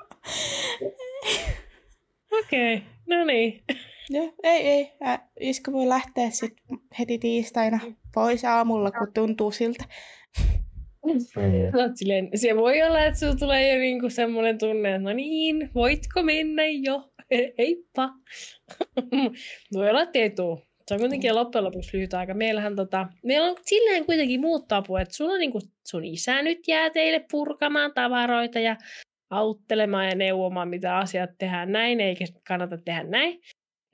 Okei, 2.45 2.77
okay. 2.77 2.89
no 3.07 3.25
niin. 3.25 3.65
Joo, 4.13 4.33
ei, 4.43 4.67
ei. 4.67 4.93
Ä, 5.03 5.19
iskä 5.41 5.73
voi 5.73 5.89
lähteä 5.89 6.31
sitten 6.31 6.79
heti 6.99 7.19
tiistaina 7.19 7.81
pois 8.15 8.45
aamulla, 8.45 8.91
kun 8.91 9.13
tuntuu 9.15 9.51
siltä. 9.51 9.85
Silleen, 11.95 12.29
se 12.35 12.57
voi 12.57 12.83
olla, 12.83 13.05
että 13.05 13.21
sulla 13.21 13.35
tulee 13.35 13.73
jo 13.73 13.79
niinku 13.79 14.11
semmoinen 14.11 14.59
tunne, 14.59 14.95
että 14.95 15.03
no 15.03 15.13
niin, 15.13 15.71
voitko 15.75 16.23
mennä 16.23 16.63
jo? 16.67 17.11
Heippa. 17.59 18.09
voi 19.75 19.91
olla, 19.91 20.03
että 20.03 20.19
ei 20.19 20.31
tuu. 20.31 20.63
Se 20.89 20.95
on 20.95 21.01
kuitenkin 21.01 21.35
loppujen 21.35 21.65
lopuksi 21.65 21.97
lyhyt 21.97 22.15
aika. 22.15 22.35
Meillähän 22.35 22.77
tota, 22.77 23.07
meillä 23.25 23.49
on 23.49 23.57
silleen 23.63 24.07
kuitenkin 24.07 24.41
muut 24.41 24.69
tapu, 24.69 24.97
että 24.97 25.15
sulla 25.15 25.33
on 25.33 25.41
niinku, 25.41 25.61
sun 25.89 26.05
isä 26.05 26.43
nyt 26.43 26.69
jää 26.69 26.91
teille 26.91 27.25
purkamaan 27.31 27.95
tavaroita 27.95 28.59
ja 28.59 28.77
auttelemaan 29.31 30.09
ja 30.09 30.15
neuvomaan, 30.15 30.69
mitä 30.69 30.97
asiat 30.97 31.31
tehdään 31.39 31.73
näin, 31.73 32.01
eikä 32.01 32.25
kannata 32.49 32.79
tehdä 32.79 33.03
näin. 33.03 33.41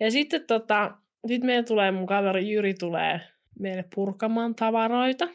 Ja 0.01 0.11
sitten 0.11 0.47
tota, 0.47 0.97
sit 1.27 1.43
meillä 1.43 1.63
tulee, 1.63 1.91
mun 1.91 2.07
kaveri 2.07 2.51
Jyri 2.51 2.75
tulee 2.75 3.21
meille 3.59 3.85
purkamaan 3.95 4.55
tavaroita. 4.55 5.29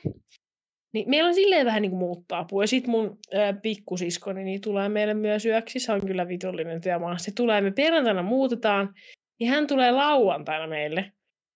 Niin 0.94 1.10
meillä 1.10 1.28
on 1.28 1.36
silleen 1.36 1.66
vähän 1.66 1.82
niin 1.82 1.90
kuin 1.90 2.00
muuttaa 2.00 2.40
apua. 2.40 2.64
Ja 2.64 2.68
sit 2.68 2.88
mun 2.88 3.18
ää, 3.34 3.54
pikkusiskoni 3.54 4.44
niin 4.44 4.62
tulee 4.62 4.90
meille 4.90 5.14
myös 5.14 5.46
yöksi. 5.46 5.80
Se 5.80 5.92
on 5.92 6.06
kyllä 6.08 6.28
vitullinen 6.28 6.82
työmaa. 6.82 7.18
Se 7.18 7.32
tulee, 7.36 7.62
me 7.62 7.72
perjantaina 7.72 8.24
muutetaan, 8.24 8.94
niin 9.40 9.50
hän 9.50 9.68
tulee 9.68 9.92
lauantaina 9.92 10.68
meille. 10.68 11.12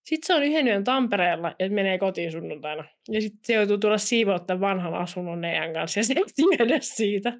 Sitten 0.06 0.28
se 0.28 0.34
on 0.34 0.44
yhden 0.44 0.68
yön 0.68 0.84
Tampereella 0.84 1.56
ja 1.60 1.70
menee 1.70 1.98
kotiin 1.98 2.32
sunnuntaina. 2.32 2.84
Ja 3.10 3.22
sitten 3.22 3.40
se 3.44 3.54
joutuu 3.54 3.78
tulla 3.78 3.98
siivouttaa 3.98 4.60
vanhan 4.60 4.94
asunnon 4.94 5.42
Neijan 5.42 5.74
kanssa 5.74 6.00
ja 6.00 6.04
se 6.04 6.14
ei 6.18 6.24
tiedä 6.36 6.78
siitä. 6.82 7.34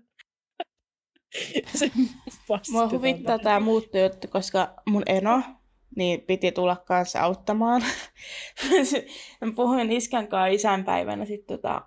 Mua 2.72 2.90
huvittaa 2.90 3.40
tämä 3.40 3.60
muuttojuttu, 3.60 4.28
koska 4.28 4.74
mun 4.88 5.04
eno 5.06 5.42
niin 5.96 6.22
piti 6.22 6.52
tulla 6.52 6.76
kanssa 6.76 7.22
auttamaan. 7.22 7.84
Mä 9.42 9.52
puhuin 9.56 9.92
iskän 9.92 10.28
kanssa 10.28 10.48
isänpäivänä 10.48 11.26
sit 11.26 11.46
tota 11.48 11.82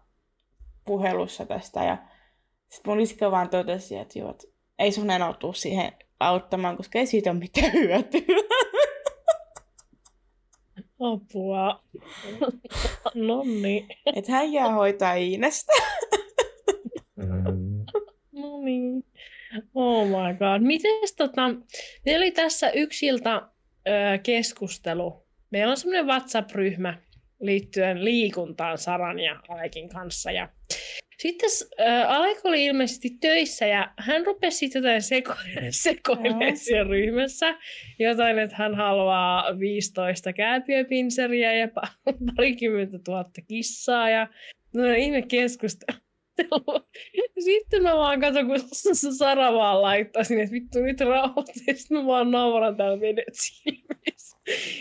puhelussa 0.85 1.47
tästä 1.47 1.85
ja 1.85 1.99
sit 2.69 2.87
mun 2.87 3.01
iskä 3.01 3.31
vaan 3.31 3.49
totesi, 3.49 3.97
että 3.97 4.19
joo, 4.19 4.31
et 4.31 4.45
ei 4.79 4.93
sun 4.93 5.11
eno 5.11 5.33
tuu 5.33 5.53
siihen 5.53 5.93
auttamaan, 6.21 6.77
koska 6.77 6.99
ei 6.99 7.07
siitä 7.07 7.31
ole 7.31 7.39
mitään 7.39 7.73
hyötyä. 7.73 8.21
Apua. 11.01 11.83
no 13.15 13.43
niin. 13.45 13.89
että 14.17 14.33
hän 14.33 14.53
jää 14.53 14.73
hoitaa 14.73 15.15
Iinestä. 15.15 15.73
No 18.33 18.61
niin. 18.65 19.05
Oh 19.75 20.07
my 20.07 20.35
god. 20.39 20.63
Mites 20.63 21.15
tota, 21.17 21.49
meillä 22.05 22.23
oli 22.23 22.31
tässä 22.31 22.71
yksi 22.71 23.07
ilta 23.07 23.49
ö, 23.89 24.19
keskustelu. 24.23 25.27
Meillä 25.51 25.71
on 25.71 25.77
semmoinen 25.77 26.07
WhatsApp-ryhmä 26.07 26.99
liittyen 27.41 28.05
liikuntaan 28.05 28.79
Saran 28.79 29.19
ja 29.21 29.41
Alekin 29.49 29.89
kanssa. 29.89 30.31
Ja 30.31 30.49
sitten 31.19 31.51
äh, 31.81 32.11
Alek 32.11 32.39
oli 32.45 32.65
ilmeisesti 32.65 33.11
töissä 33.21 33.67
ja 33.67 33.93
hän 33.99 34.27
rupesi 34.27 34.59
sitten 34.59 34.81
jotain 34.83 35.01
seko- 35.03 35.71
sekoilemaan 35.83 36.57
siellä 36.57 36.91
ryhmässä. 36.91 37.55
Jotain, 37.99 38.39
että 38.39 38.57
hän 38.57 38.75
haluaa 38.75 39.59
15 39.59 40.33
kääpiöpinseriä 40.33 41.55
ja 41.55 41.67
pa- 41.67 42.13
parikymmentä 42.37 42.99
tuhatta 43.05 43.41
kissaa 43.49 44.11
ja 44.11 44.29
no 44.75 44.93
ihme 44.93 45.23
keskustelu. 45.23 45.99
Sitten 47.45 47.83
mä 47.83 47.97
vaan 47.97 48.21
katson, 48.21 48.47
kun 48.47 48.61
Sara 49.19 49.53
vaan 49.53 49.83
laittaa 49.83 50.25
sinne, 50.25 50.43
että 50.43 50.53
vittu 50.53 50.79
nyt 50.79 51.01
rauhoitti. 51.01 51.61
Sitten 51.75 51.97
mä 51.99 52.07
vaan 52.07 52.31
nauran 52.31 52.77
täällä 52.77 53.01
vedet 53.01 53.33
silmissä. 53.33 54.39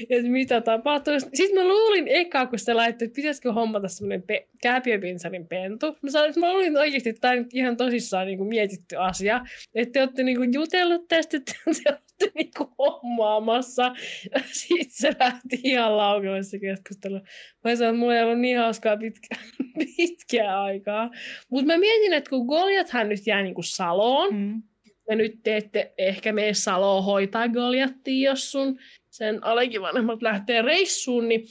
Että 0.10 0.30
mitä 0.30 0.62
tapahtuu. 0.62 1.13
Sitten 1.20 1.56
mä 1.56 1.67
luulin 1.67 2.08
eka, 2.08 2.46
kun 2.46 2.60
se 2.60 2.74
laittoi, 2.74 3.06
että 3.06 3.15
pitäisikö 3.15 3.54
hommata 3.54 3.88
semmoinen 3.88 4.24
pe- 4.24 4.48
kääpiöpinsarin 4.62 5.48
pentu. 5.48 5.98
Mä, 6.02 6.10
sanoin, 6.10 6.30
että 6.30 6.39
mä 6.39 6.54
luulin 6.54 6.78
oikeasti, 6.78 7.10
että 7.10 7.22
tämä 7.22 7.34
on 7.34 7.46
ihan 7.54 7.78
tosissaan 7.78 8.28
niin 8.28 8.38
kuin 8.38 8.50
mietitty 8.50 8.96
asia. 8.96 9.41
Että 9.76 9.91
te 9.91 10.02
olette 10.02 10.24
niin 10.24 10.38
kuin 10.38 10.54
jutellut 10.54 11.08
tästä, 11.08 11.38
että 11.38 11.54
te 11.84 11.98
olette 12.21 12.32
niin 12.36 12.51
kuin 12.58 12.69
hommaamassa. 12.77 13.91
Sitten 14.51 14.89
se 14.89 15.12
lähti 15.19 15.60
ihan 15.63 15.97
laukalle 15.97 16.43
se 16.43 16.60
keskustelu. 16.60 17.15
Mä 17.63 17.75
sanoin, 17.75 17.95
että 17.95 17.99
mulla 17.99 18.15
ei 18.15 18.23
ollut 18.23 18.39
niin 18.39 18.58
hauskaa 18.60 18.97
pitkä, 18.97 19.36
pitkää 19.97 20.62
aikaa. 20.63 21.10
Mutta 21.49 21.65
mä 21.65 21.77
mietin, 21.77 22.13
että 22.13 22.30
kun 22.30 22.45
Goliathan 22.45 23.10
nyt 23.10 23.27
jää 23.27 23.41
niinku 23.43 23.62
Saloon, 23.63 24.34
Mm. 24.34 24.63
ja 25.10 25.15
nyt 25.15 25.43
te 25.43 25.58
ette 25.58 25.93
ehkä 25.97 26.32
mene 26.32 26.53
Saloon 26.53 27.03
hoitaa 27.03 27.47
Goliattia, 27.49 28.30
jos 28.30 28.51
sun 28.51 28.80
sen 29.10 29.43
Alekin 29.43 29.82
vanhemmat 29.82 30.21
lähtee 30.21 30.62
reissuun, 30.62 31.27
niin 31.27 31.47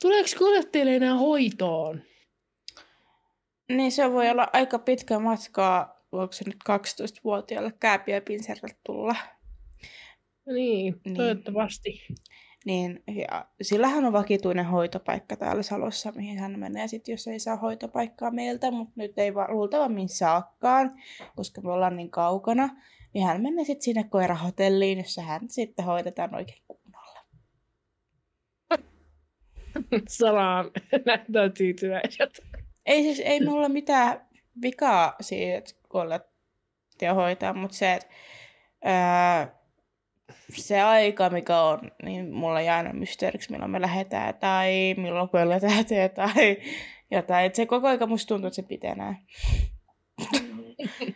tuleeko 0.00 0.28
Goliat 0.38 0.72
teille 0.72 0.96
enää 0.96 1.14
hoitoon? 1.14 2.02
Niin 3.68 3.92
se 3.92 4.12
voi 4.12 4.30
olla 4.30 4.48
aika 4.52 4.78
pitkä 4.78 5.18
matkaa, 5.18 6.04
voiko 6.12 6.32
se 6.32 6.44
nyt 6.46 6.56
12-vuotiaalle 6.70 7.72
kääpiöpinserille 7.80 8.76
tulla. 8.86 9.14
Niin, 10.46 11.00
Niin. 11.04 11.16
toivottavasti. 11.16 12.02
Niin, 12.64 13.02
ja 13.28 13.46
sillähän 13.62 14.04
on 14.04 14.12
vakituinen 14.12 14.64
hoitopaikka 14.64 15.36
täällä 15.36 15.62
Salossa, 15.62 16.12
mihin 16.12 16.38
hän 16.38 16.58
menee 16.58 16.88
sit, 16.88 17.08
jos 17.08 17.26
ei 17.28 17.38
saa 17.38 17.56
hoitopaikkaa 17.56 18.30
meiltä, 18.30 18.70
mutta 18.70 18.92
nyt 18.96 19.18
ei 19.18 19.34
va- 19.34 19.46
luultavammin 19.50 20.08
saakaan, 20.08 21.02
koska 21.36 21.60
me 21.60 21.72
ollaan 21.72 21.96
niin 21.96 22.10
kaukana. 22.10 22.68
Niin 23.14 23.26
hän 23.26 23.42
menee 23.42 23.64
sitten 23.64 23.82
sinne 23.82 24.04
koirahotelliin, 24.04 24.98
jossa 24.98 25.22
hän 25.22 25.40
sitten 25.48 25.84
hoidetaan 25.84 26.34
oikein 26.34 26.62
kunnolla. 26.68 27.20
Saraan 30.08 30.70
näyttää 31.06 31.48
tyytyväiseltä. 31.48 32.42
Ei 32.86 33.02
siis, 33.02 33.20
ei 33.24 33.40
mulla 33.46 33.68
mitään 33.68 34.26
vikaa 34.62 35.14
siitä, 35.20 35.58
että 35.58 35.72
kollettia 35.88 37.14
hoitaa, 37.14 37.52
mutta 37.54 37.76
se, 37.76 37.92
että 37.94 38.06
ää, 38.84 39.59
se 40.56 40.80
aika, 40.80 41.30
mikä 41.30 41.60
on, 41.60 41.80
niin 42.02 42.32
mulla 42.34 42.60
jää 42.60 42.76
aina 42.76 42.92
mysteeriksi, 42.92 43.50
milloin 43.50 43.70
me 43.70 43.80
lähdetään 43.80 44.34
tai 44.34 44.94
milloin 44.96 45.28
kolletaan 45.28 45.84
tai 46.14 46.56
jotain. 47.10 47.46
Et 47.46 47.54
se 47.54 47.66
koko 47.66 47.88
aika 47.88 48.06
musta 48.06 48.28
tuntuu, 48.28 48.46
että 48.46 48.56
se 48.56 48.62
pitenee. 48.62 49.16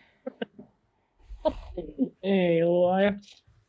Ei 2.22 2.64
luoja. 2.64 3.12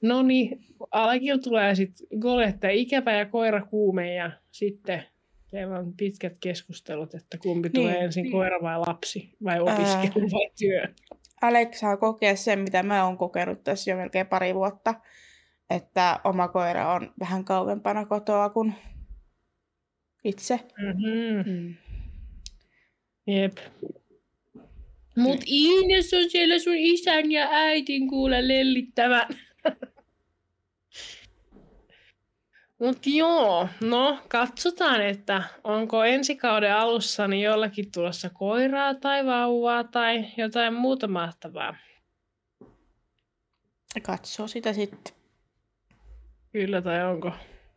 No 0.02 0.22
niin, 0.24 0.60
Alekilla 0.92 1.42
tulee 1.42 1.76
sitten 1.76 2.08
Goletta 2.20 2.70
ikävä 2.70 3.12
ja 3.12 3.26
koira 3.26 3.66
kuume 3.66 4.14
ja 4.14 4.32
sitten 4.52 5.04
teillä 5.52 5.80
on 5.80 5.94
pitkät 5.98 6.34
keskustelut, 6.40 7.14
että 7.14 7.38
kumpi 7.38 7.70
Niin. 7.70 7.74
tulee 7.74 7.98
ensin, 8.04 8.32
koira 8.32 8.62
vai 8.62 8.80
lapsi, 8.80 9.30
vai 9.44 9.60
opiskelu 9.60 10.32
vai 10.32 10.50
työ. 10.60 10.88
Alex 11.42 11.80
saa 11.80 11.98
kokea 11.98 12.36
sen, 12.36 12.60
mitä 12.60 12.84
mä 12.84 13.06
oon 13.06 13.18
kokenut 13.18 13.64
tässä 13.64 13.92
jo 13.92 13.98
melkein 13.98 14.28
pari 14.28 14.56
vuotta, 14.56 14.94
että 15.70 16.20
oma 16.24 16.48
koira 16.48 16.94
on 16.94 17.14
vähän 17.20 17.46
kauempana 17.46 18.06
kotoa 18.06 18.50
kuin 18.50 18.76
itse. 20.24 20.60
Mm-hmm. 20.78 21.52
Mm. 21.52 21.76
Jep. 23.28 23.58
Mut 25.18 25.42
Ines 25.46 26.14
on 26.14 26.30
siellä 26.30 26.60
sun 26.60 26.78
isän 26.78 27.32
ja 27.32 27.48
äitin 27.52 28.10
kuule 28.10 28.48
lellittävän. 28.48 29.28
Mut 32.80 33.08
joo, 33.08 33.68
no 33.82 34.20
katsotaan, 34.28 35.02
että 35.02 35.44
onko 35.64 36.04
ensi 36.04 36.36
kauden 36.36 36.76
alussa 36.76 37.28
niin 37.28 37.44
jollakin 37.44 37.92
tulossa 37.92 38.30
koiraa 38.30 38.96
tai 38.96 39.26
vauvaa 39.26 39.84
tai 39.84 40.26
jotain 40.38 40.74
muuta 40.74 41.08
mahtavaa. 41.08 41.76
Katsoo 44.02 44.48
sitä 44.48 44.74
sitten. 44.74 45.15
Kyllä, 46.56 46.82
tai 46.82 47.06
onko 47.06 47.32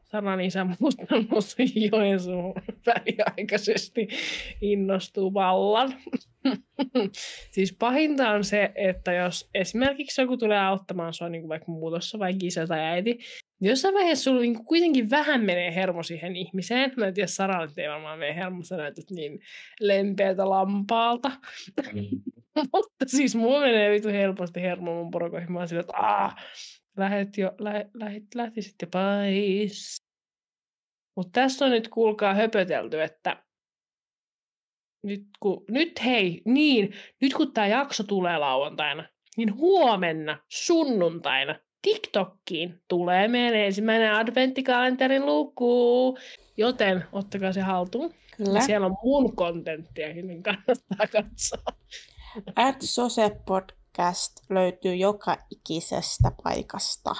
Sanan 0.04 0.40
isä 0.40 0.64
muuttanut 0.64 1.56
Joensuun 1.92 2.54
väliaikaisesti 2.86 4.08
innostuu 4.60 5.34
vallan. 5.34 5.94
siis 7.54 7.76
pahinta 7.78 8.30
on 8.30 8.44
se, 8.44 8.72
että 8.74 9.12
jos 9.12 9.50
esimerkiksi 9.54 10.20
joku 10.20 10.36
tulee 10.36 10.58
auttamaan 10.58 11.14
sua 11.14 11.28
niin 11.28 11.42
kuin 11.42 11.48
vaikka 11.48 11.72
muutossa, 11.72 12.18
vaikka 12.18 12.46
isä 12.46 12.66
tai 12.66 12.80
äiti, 12.80 13.18
niin 13.60 13.68
jossain 13.68 13.94
vaiheessa 13.94 14.24
sulla 14.24 14.40
niin 14.40 14.64
kuitenkin 14.64 15.10
vähän 15.10 15.44
menee 15.44 15.74
hermo 15.74 16.02
siihen 16.02 16.36
ihmiseen. 16.36 16.92
Mä 16.96 17.06
en 17.06 17.14
tiedä, 17.14 17.26
Saralle 17.26 17.70
ei 17.76 17.88
varmaan 17.88 18.18
mene 18.18 18.34
hermo, 18.34 18.62
sä 18.62 18.76
näytät 18.76 19.10
niin 19.10 19.40
lempeältä 19.80 20.50
lampaalta. 20.50 21.30
Mutta 22.72 23.04
siis 23.06 23.36
mulla 23.36 23.60
menee 23.60 23.90
vitu 23.90 24.08
helposti 24.08 24.62
hermo 24.62 24.94
mun 24.94 25.10
porokoihin. 25.10 25.52
Mä 25.52 25.58
oon 25.58 25.68
sillä, 25.68 25.80
että 25.80 25.96
aah, 25.96 26.36
lähet 26.98 27.38
jo, 27.38 27.52
lähet, 27.58 27.86
lähet, 27.94 28.22
lähtisit 28.34 28.74
jo 28.82 28.88
pois. 28.92 29.96
Mutta 31.16 31.40
tässä 31.40 31.64
on 31.64 31.70
nyt 31.70 31.88
kuulkaa 31.88 32.34
höpötelty, 32.34 33.02
että 33.02 33.42
nyt, 35.02 35.22
kun, 35.40 35.64
nyt 35.70 36.04
hei, 36.04 36.42
niin, 36.44 36.94
nyt 37.20 37.34
kun 37.34 37.52
tämä 37.52 37.66
jakso 37.66 38.04
tulee 38.04 38.38
lauantaina, 38.38 39.08
niin 39.36 39.54
huomenna 39.54 40.38
sunnuntaina 40.48 41.60
TikTokkiin 41.82 42.82
tulee 42.88 43.28
meidän 43.28 43.54
ensimmäinen 43.54 44.14
adventtikalenterin 44.14 45.26
luku, 45.26 46.18
joten 46.56 47.04
ottakaa 47.12 47.52
se 47.52 47.60
haltuun. 47.60 48.14
Kyllä. 48.36 48.60
Siellä 48.60 48.86
on 48.86 48.96
mun 49.02 49.36
kontenttiakin, 49.36 50.26
niin 50.26 50.42
kannattaa 50.42 51.06
katsoa. 51.12 51.72
At 52.56 52.76
Sose 52.80 53.30
Podcast 53.98 54.40
löytyy 54.50 54.94
joka 54.94 55.36
ikisestä 55.50 56.32
paikasta. 56.44 57.14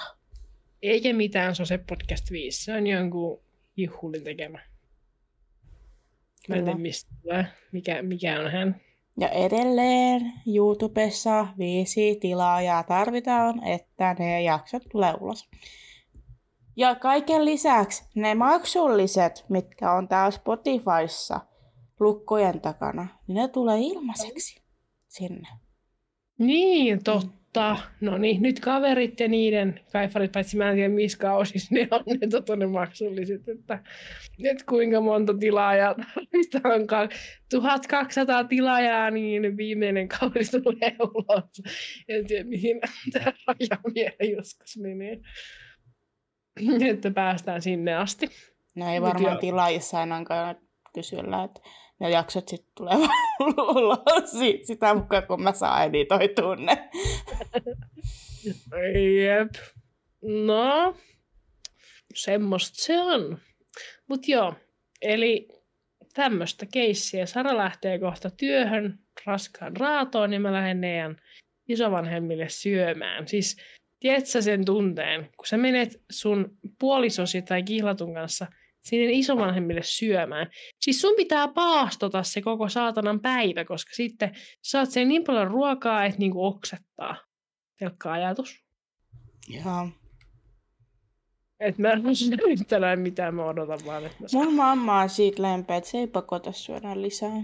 Eikä 0.81 1.13
mitään 1.13 1.55
Sose 1.55 1.77
Podcast 1.77 2.31
5, 2.31 2.63
se 2.63 2.73
on 2.73 2.87
jonkun 2.87 3.41
Juhulin 3.77 4.23
tekemä. 4.23 4.59
Mä 6.49 6.55
en 6.55 6.63
tiedä 6.63 6.79
mistä 6.79 7.11
tulee. 7.21 7.45
Mikä, 7.71 8.01
mikä 8.01 8.39
on 8.39 8.51
hän? 8.51 8.81
Ja 9.19 9.29
edelleen 9.29 10.33
YouTubessa 10.55 11.47
viisi 11.57 12.17
tilaajaa 12.21 12.83
tarvitaan, 12.83 13.63
että 13.63 14.15
ne 14.19 14.41
jaksot 14.41 14.83
tulee 14.91 15.13
ulos. 15.21 15.49
Ja 16.75 16.95
kaiken 16.95 17.45
lisäksi 17.45 18.03
ne 18.15 18.35
maksulliset, 18.35 19.45
mitkä 19.49 19.91
on 19.91 20.07
täällä 20.07 20.31
Spotifyssa 20.31 21.39
lukkojen 21.99 22.61
takana, 22.61 23.07
niin 23.27 23.35
ne 23.35 23.47
tulee 23.47 23.79
ilmaiseksi 23.79 24.61
sinne. 25.07 25.47
Niin, 26.39 27.03
totta 27.03 27.39
mutta 27.49 27.79
no 28.01 28.17
niin, 28.17 28.41
nyt 28.41 28.59
kaverit 28.59 29.19
ja 29.19 29.27
niiden 29.27 29.79
kaifarit, 29.91 30.31
paitsi 30.31 30.57
mä 30.57 30.69
en 30.69 30.75
tiedä 30.75 30.93
missä 30.93 31.17
kausissa 31.17 31.75
ne 31.75 31.87
on 31.91 32.03
ne, 32.21 32.27
tota, 32.27 32.55
ne 32.55 32.67
maksulliset, 32.67 33.49
että, 33.49 33.83
että 34.43 34.63
kuinka 34.69 35.01
monta 35.01 35.33
tilaajaa 35.33 35.95
tarvitaan. 36.51 37.09
1200 37.49 38.43
tilaajaa, 38.43 39.11
niin 39.11 39.57
viimeinen 39.57 40.07
kausi 40.07 40.61
tulee 40.61 40.95
ulos. 40.99 41.61
En 42.07 42.27
tiedä, 42.27 42.49
mihin 42.49 42.81
tämä 43.13 43.33
raja 43.47 43.93
vielä 43.95 44.35
joskus 44.35 44.77
menee. 44.77 45.19
että 46.89 47.11
päästään 47.11 47.61
sinne 47.61 47.95
asti. 47.95 48.27
No 48.75 48.93
ei 48.93 49.01
varmaan 49.01 49.39
tilaajissa 49.39 49.99
ainakaan 49.99 50.55
kysellä, 50.93 51.43
että 51.43 51.61
ne 51.99 52.09
jaksot 52.09 52.47
sitten 52.47 52.71
tulee 52.77 52.95
ulos 53.75 54.31
sitä 54.63 54.93
mukaan, 54.93 55.27
kun 55.27 55.43
mä 55.43 55.53
saan 55.53 55.87
editoitua 55.87 56.55
ne. 56.55 56.89
Jep. 59.23 59.53
No, 60.45 60.97
semmoista 62.15 62.83
se 62.83 62.99
on. 63.01 63.37
Mut 64.07 64.27
joo, 64.27 64.53
eli 65.01 65.47
tämmöistä 66.13 66.65
keissiä. 66.73 67.25
Sara 67.25 67.57
lähtee 67.57 67.99
kohta 67.99 68.29
työhön 68.29 68.99
raskaan 69.25 69.77
raatoon 69.77 70.33
ja 70.33 70.39
mä 70.39 70.53
lähden 70.53 70.77
meidän 70.77 71.21
isovanhemmille 71.67 72.49
syömään. 72.49 73.27
Siis 73.27 73.57
tiedätkö 73.99 74.41
sen 74.41 74.65
tunteen, 74.65 75.29
kun 75.37 75.47
sä 75.47 75.57
menet 75.57 76.03
sun 76.11 76.57
puolisosi 76.79 77.41
tai 77.41 77.63
kihlatun 77.63 78.13
kanssa– 78.13 78.47
sinne 78.81 79.11
isovanhemmille 79.11 79.81
syömään. 79.83 80.47
Siis 80.81 81.01
sun 81.01 81.13
pitää 81.17 81.47
paastota 81.47 82.23
se 82.23 82.41
koko 82.41 82.69
saatanan 82.69 83.19
päivä, 83.19 83.65
koska 83.65 83.91
sitten 83.93 84.31
saat 84.61 84.89
sen 84.89 85.07
niin 85.07 85.23
paljon 85.23 85.47
ruokaa, 85.47 86.05
että 86.05 86.19
niinku 86.19 86.45
oksettaa. 86.45 87.15
Pelkkä 87.79 88.11
ajatus. 88.11 88.63
Joo. 89.47 89.89
Et 91.59 91.77
mä 91.77 91.89
en 91.89 92.01
yhtälää 92.49 92.95
mitään, 92.95 93.35
mä 93.35 93.45
odotan 93.45 93.79
vaan, 93.85 94.05
että 94.05 94.17
mä 94.19 94.27
saan. 94.27 94.45
Mun 94.45 94.55
mamma 94.55 95.01
on 95.01 95.09
siitä 95.09 95.41
lempeä, 95.41 95.77
että 95.77 95.89
se 95.89 95.97
ei 95.97 96.07
pakota 96.07 96.51
syödä 96.51 97.01
lisää. 97.01 97.43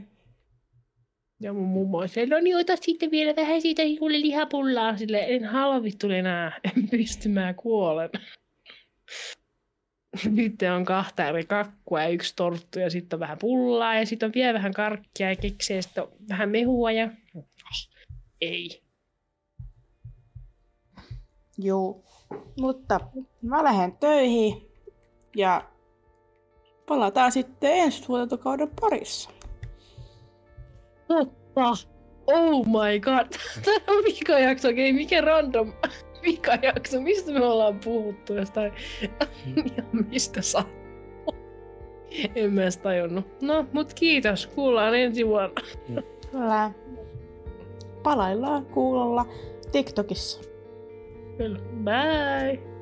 Ja 1.39 1.54
mun 1.54 1.67
mummo 1.67 1.98
on 1.98 2.10
se, 2.10 2.26
no 2.26 2.39
niin 2.39 2.58
ota 2.58 2.76
sitten 2.76 3.12
vielä 3.12 3.36
vähän 3.36 3.62
siitä 3.62 3.82
kuule 4.00 4.21
lihapullaa, 4.21 4.98
sille 4.98 5.26
en 5.28 5.45
halua 5.45 5.84
vittu 5.84 6.10
enää, 6.10 6.60
en 6.78 6.89
pysty, 6.89 7.30
mä 7.30 7.54
kuolen. 7.54 8.10
Nyt 10.36 10.56
on 10.75 10.86
kahta 10.86 11.25
eri 11.25 11.45
kakkua 11.45 12.01
ja 12.01 12.08
yksi 12.08 12.34
torttu 12.36 12.80
ja 12.80 12.89
sitten 12.89 13.17
on 13.17 13.19
vähän 13.19 13.38
pullaa 13.38 13.95
ja 13.95 14.06
sitten 14.06 14.28
on 14.28 14.34
vielä 14.36 14.54
vähän 14.54 14.73
karkkia 14.73 15.30
ja 15.30 15.36
keksiä 15.36 15.75
ja 15.75 15.82
sitten 15.82 16.04
on 16.04 16.10
vähän 16.30 16.49
mehua 16.49 16.91
ja... 16.91 17.10
Ei. 18.41 18.82
Joo. 21.58 22.04
Mutta 22.60 22.99
mä 23.41 23.63
lähden 23.63 23.97
töihin 23.97 24.71
ja 25.36 25.69
palataan 26.86 27.32
sitten 27.32 27.73
ensi 27.73 28.04
tuotantokauden 28.04 28.69
parissa. 28.82 29.30
Totta. 31.08 31.71
Oh 32.28 32.65
my 32.65 32.99
god. 32.99 33.28
Tämä 33.65 33.97
on 33.97 34.04
vikajakso, 34.04 34.67
okei, 34.67 34.89
okay, 34.89 35.01
mikä 35.01 35.21
random 35.21 35.73
vikajakso, 36.26 37.02
mistä 37.02 37.32
me 37.32 37.46
ollaan 37.46 37.80
puhuttu 37.80 38.34
jostain 38.34 38.74
ja 39.78 39.84
mistä 40.10 40.42
saa. 40.42 40.66
En 42.36 42.54
mä 42.54 42.62
edes 42.62 42.78
tajunnut. 42.78 43.42
No, 43.42 43.66
mut 43.74 43.94
kiitos. 43.94 44.48
Kuullaan 44.48 44.96
ensi 44.96 45.28
vuonna. 45.28 45.62
Kyllä. 46.32 46.72
Palaillaan 48.04 48.66
kuulolla 48.66 49.26
TikTokissa. 49.72 50.42
Kyllä. 51.38 51.60
Bye! 51.84 52.75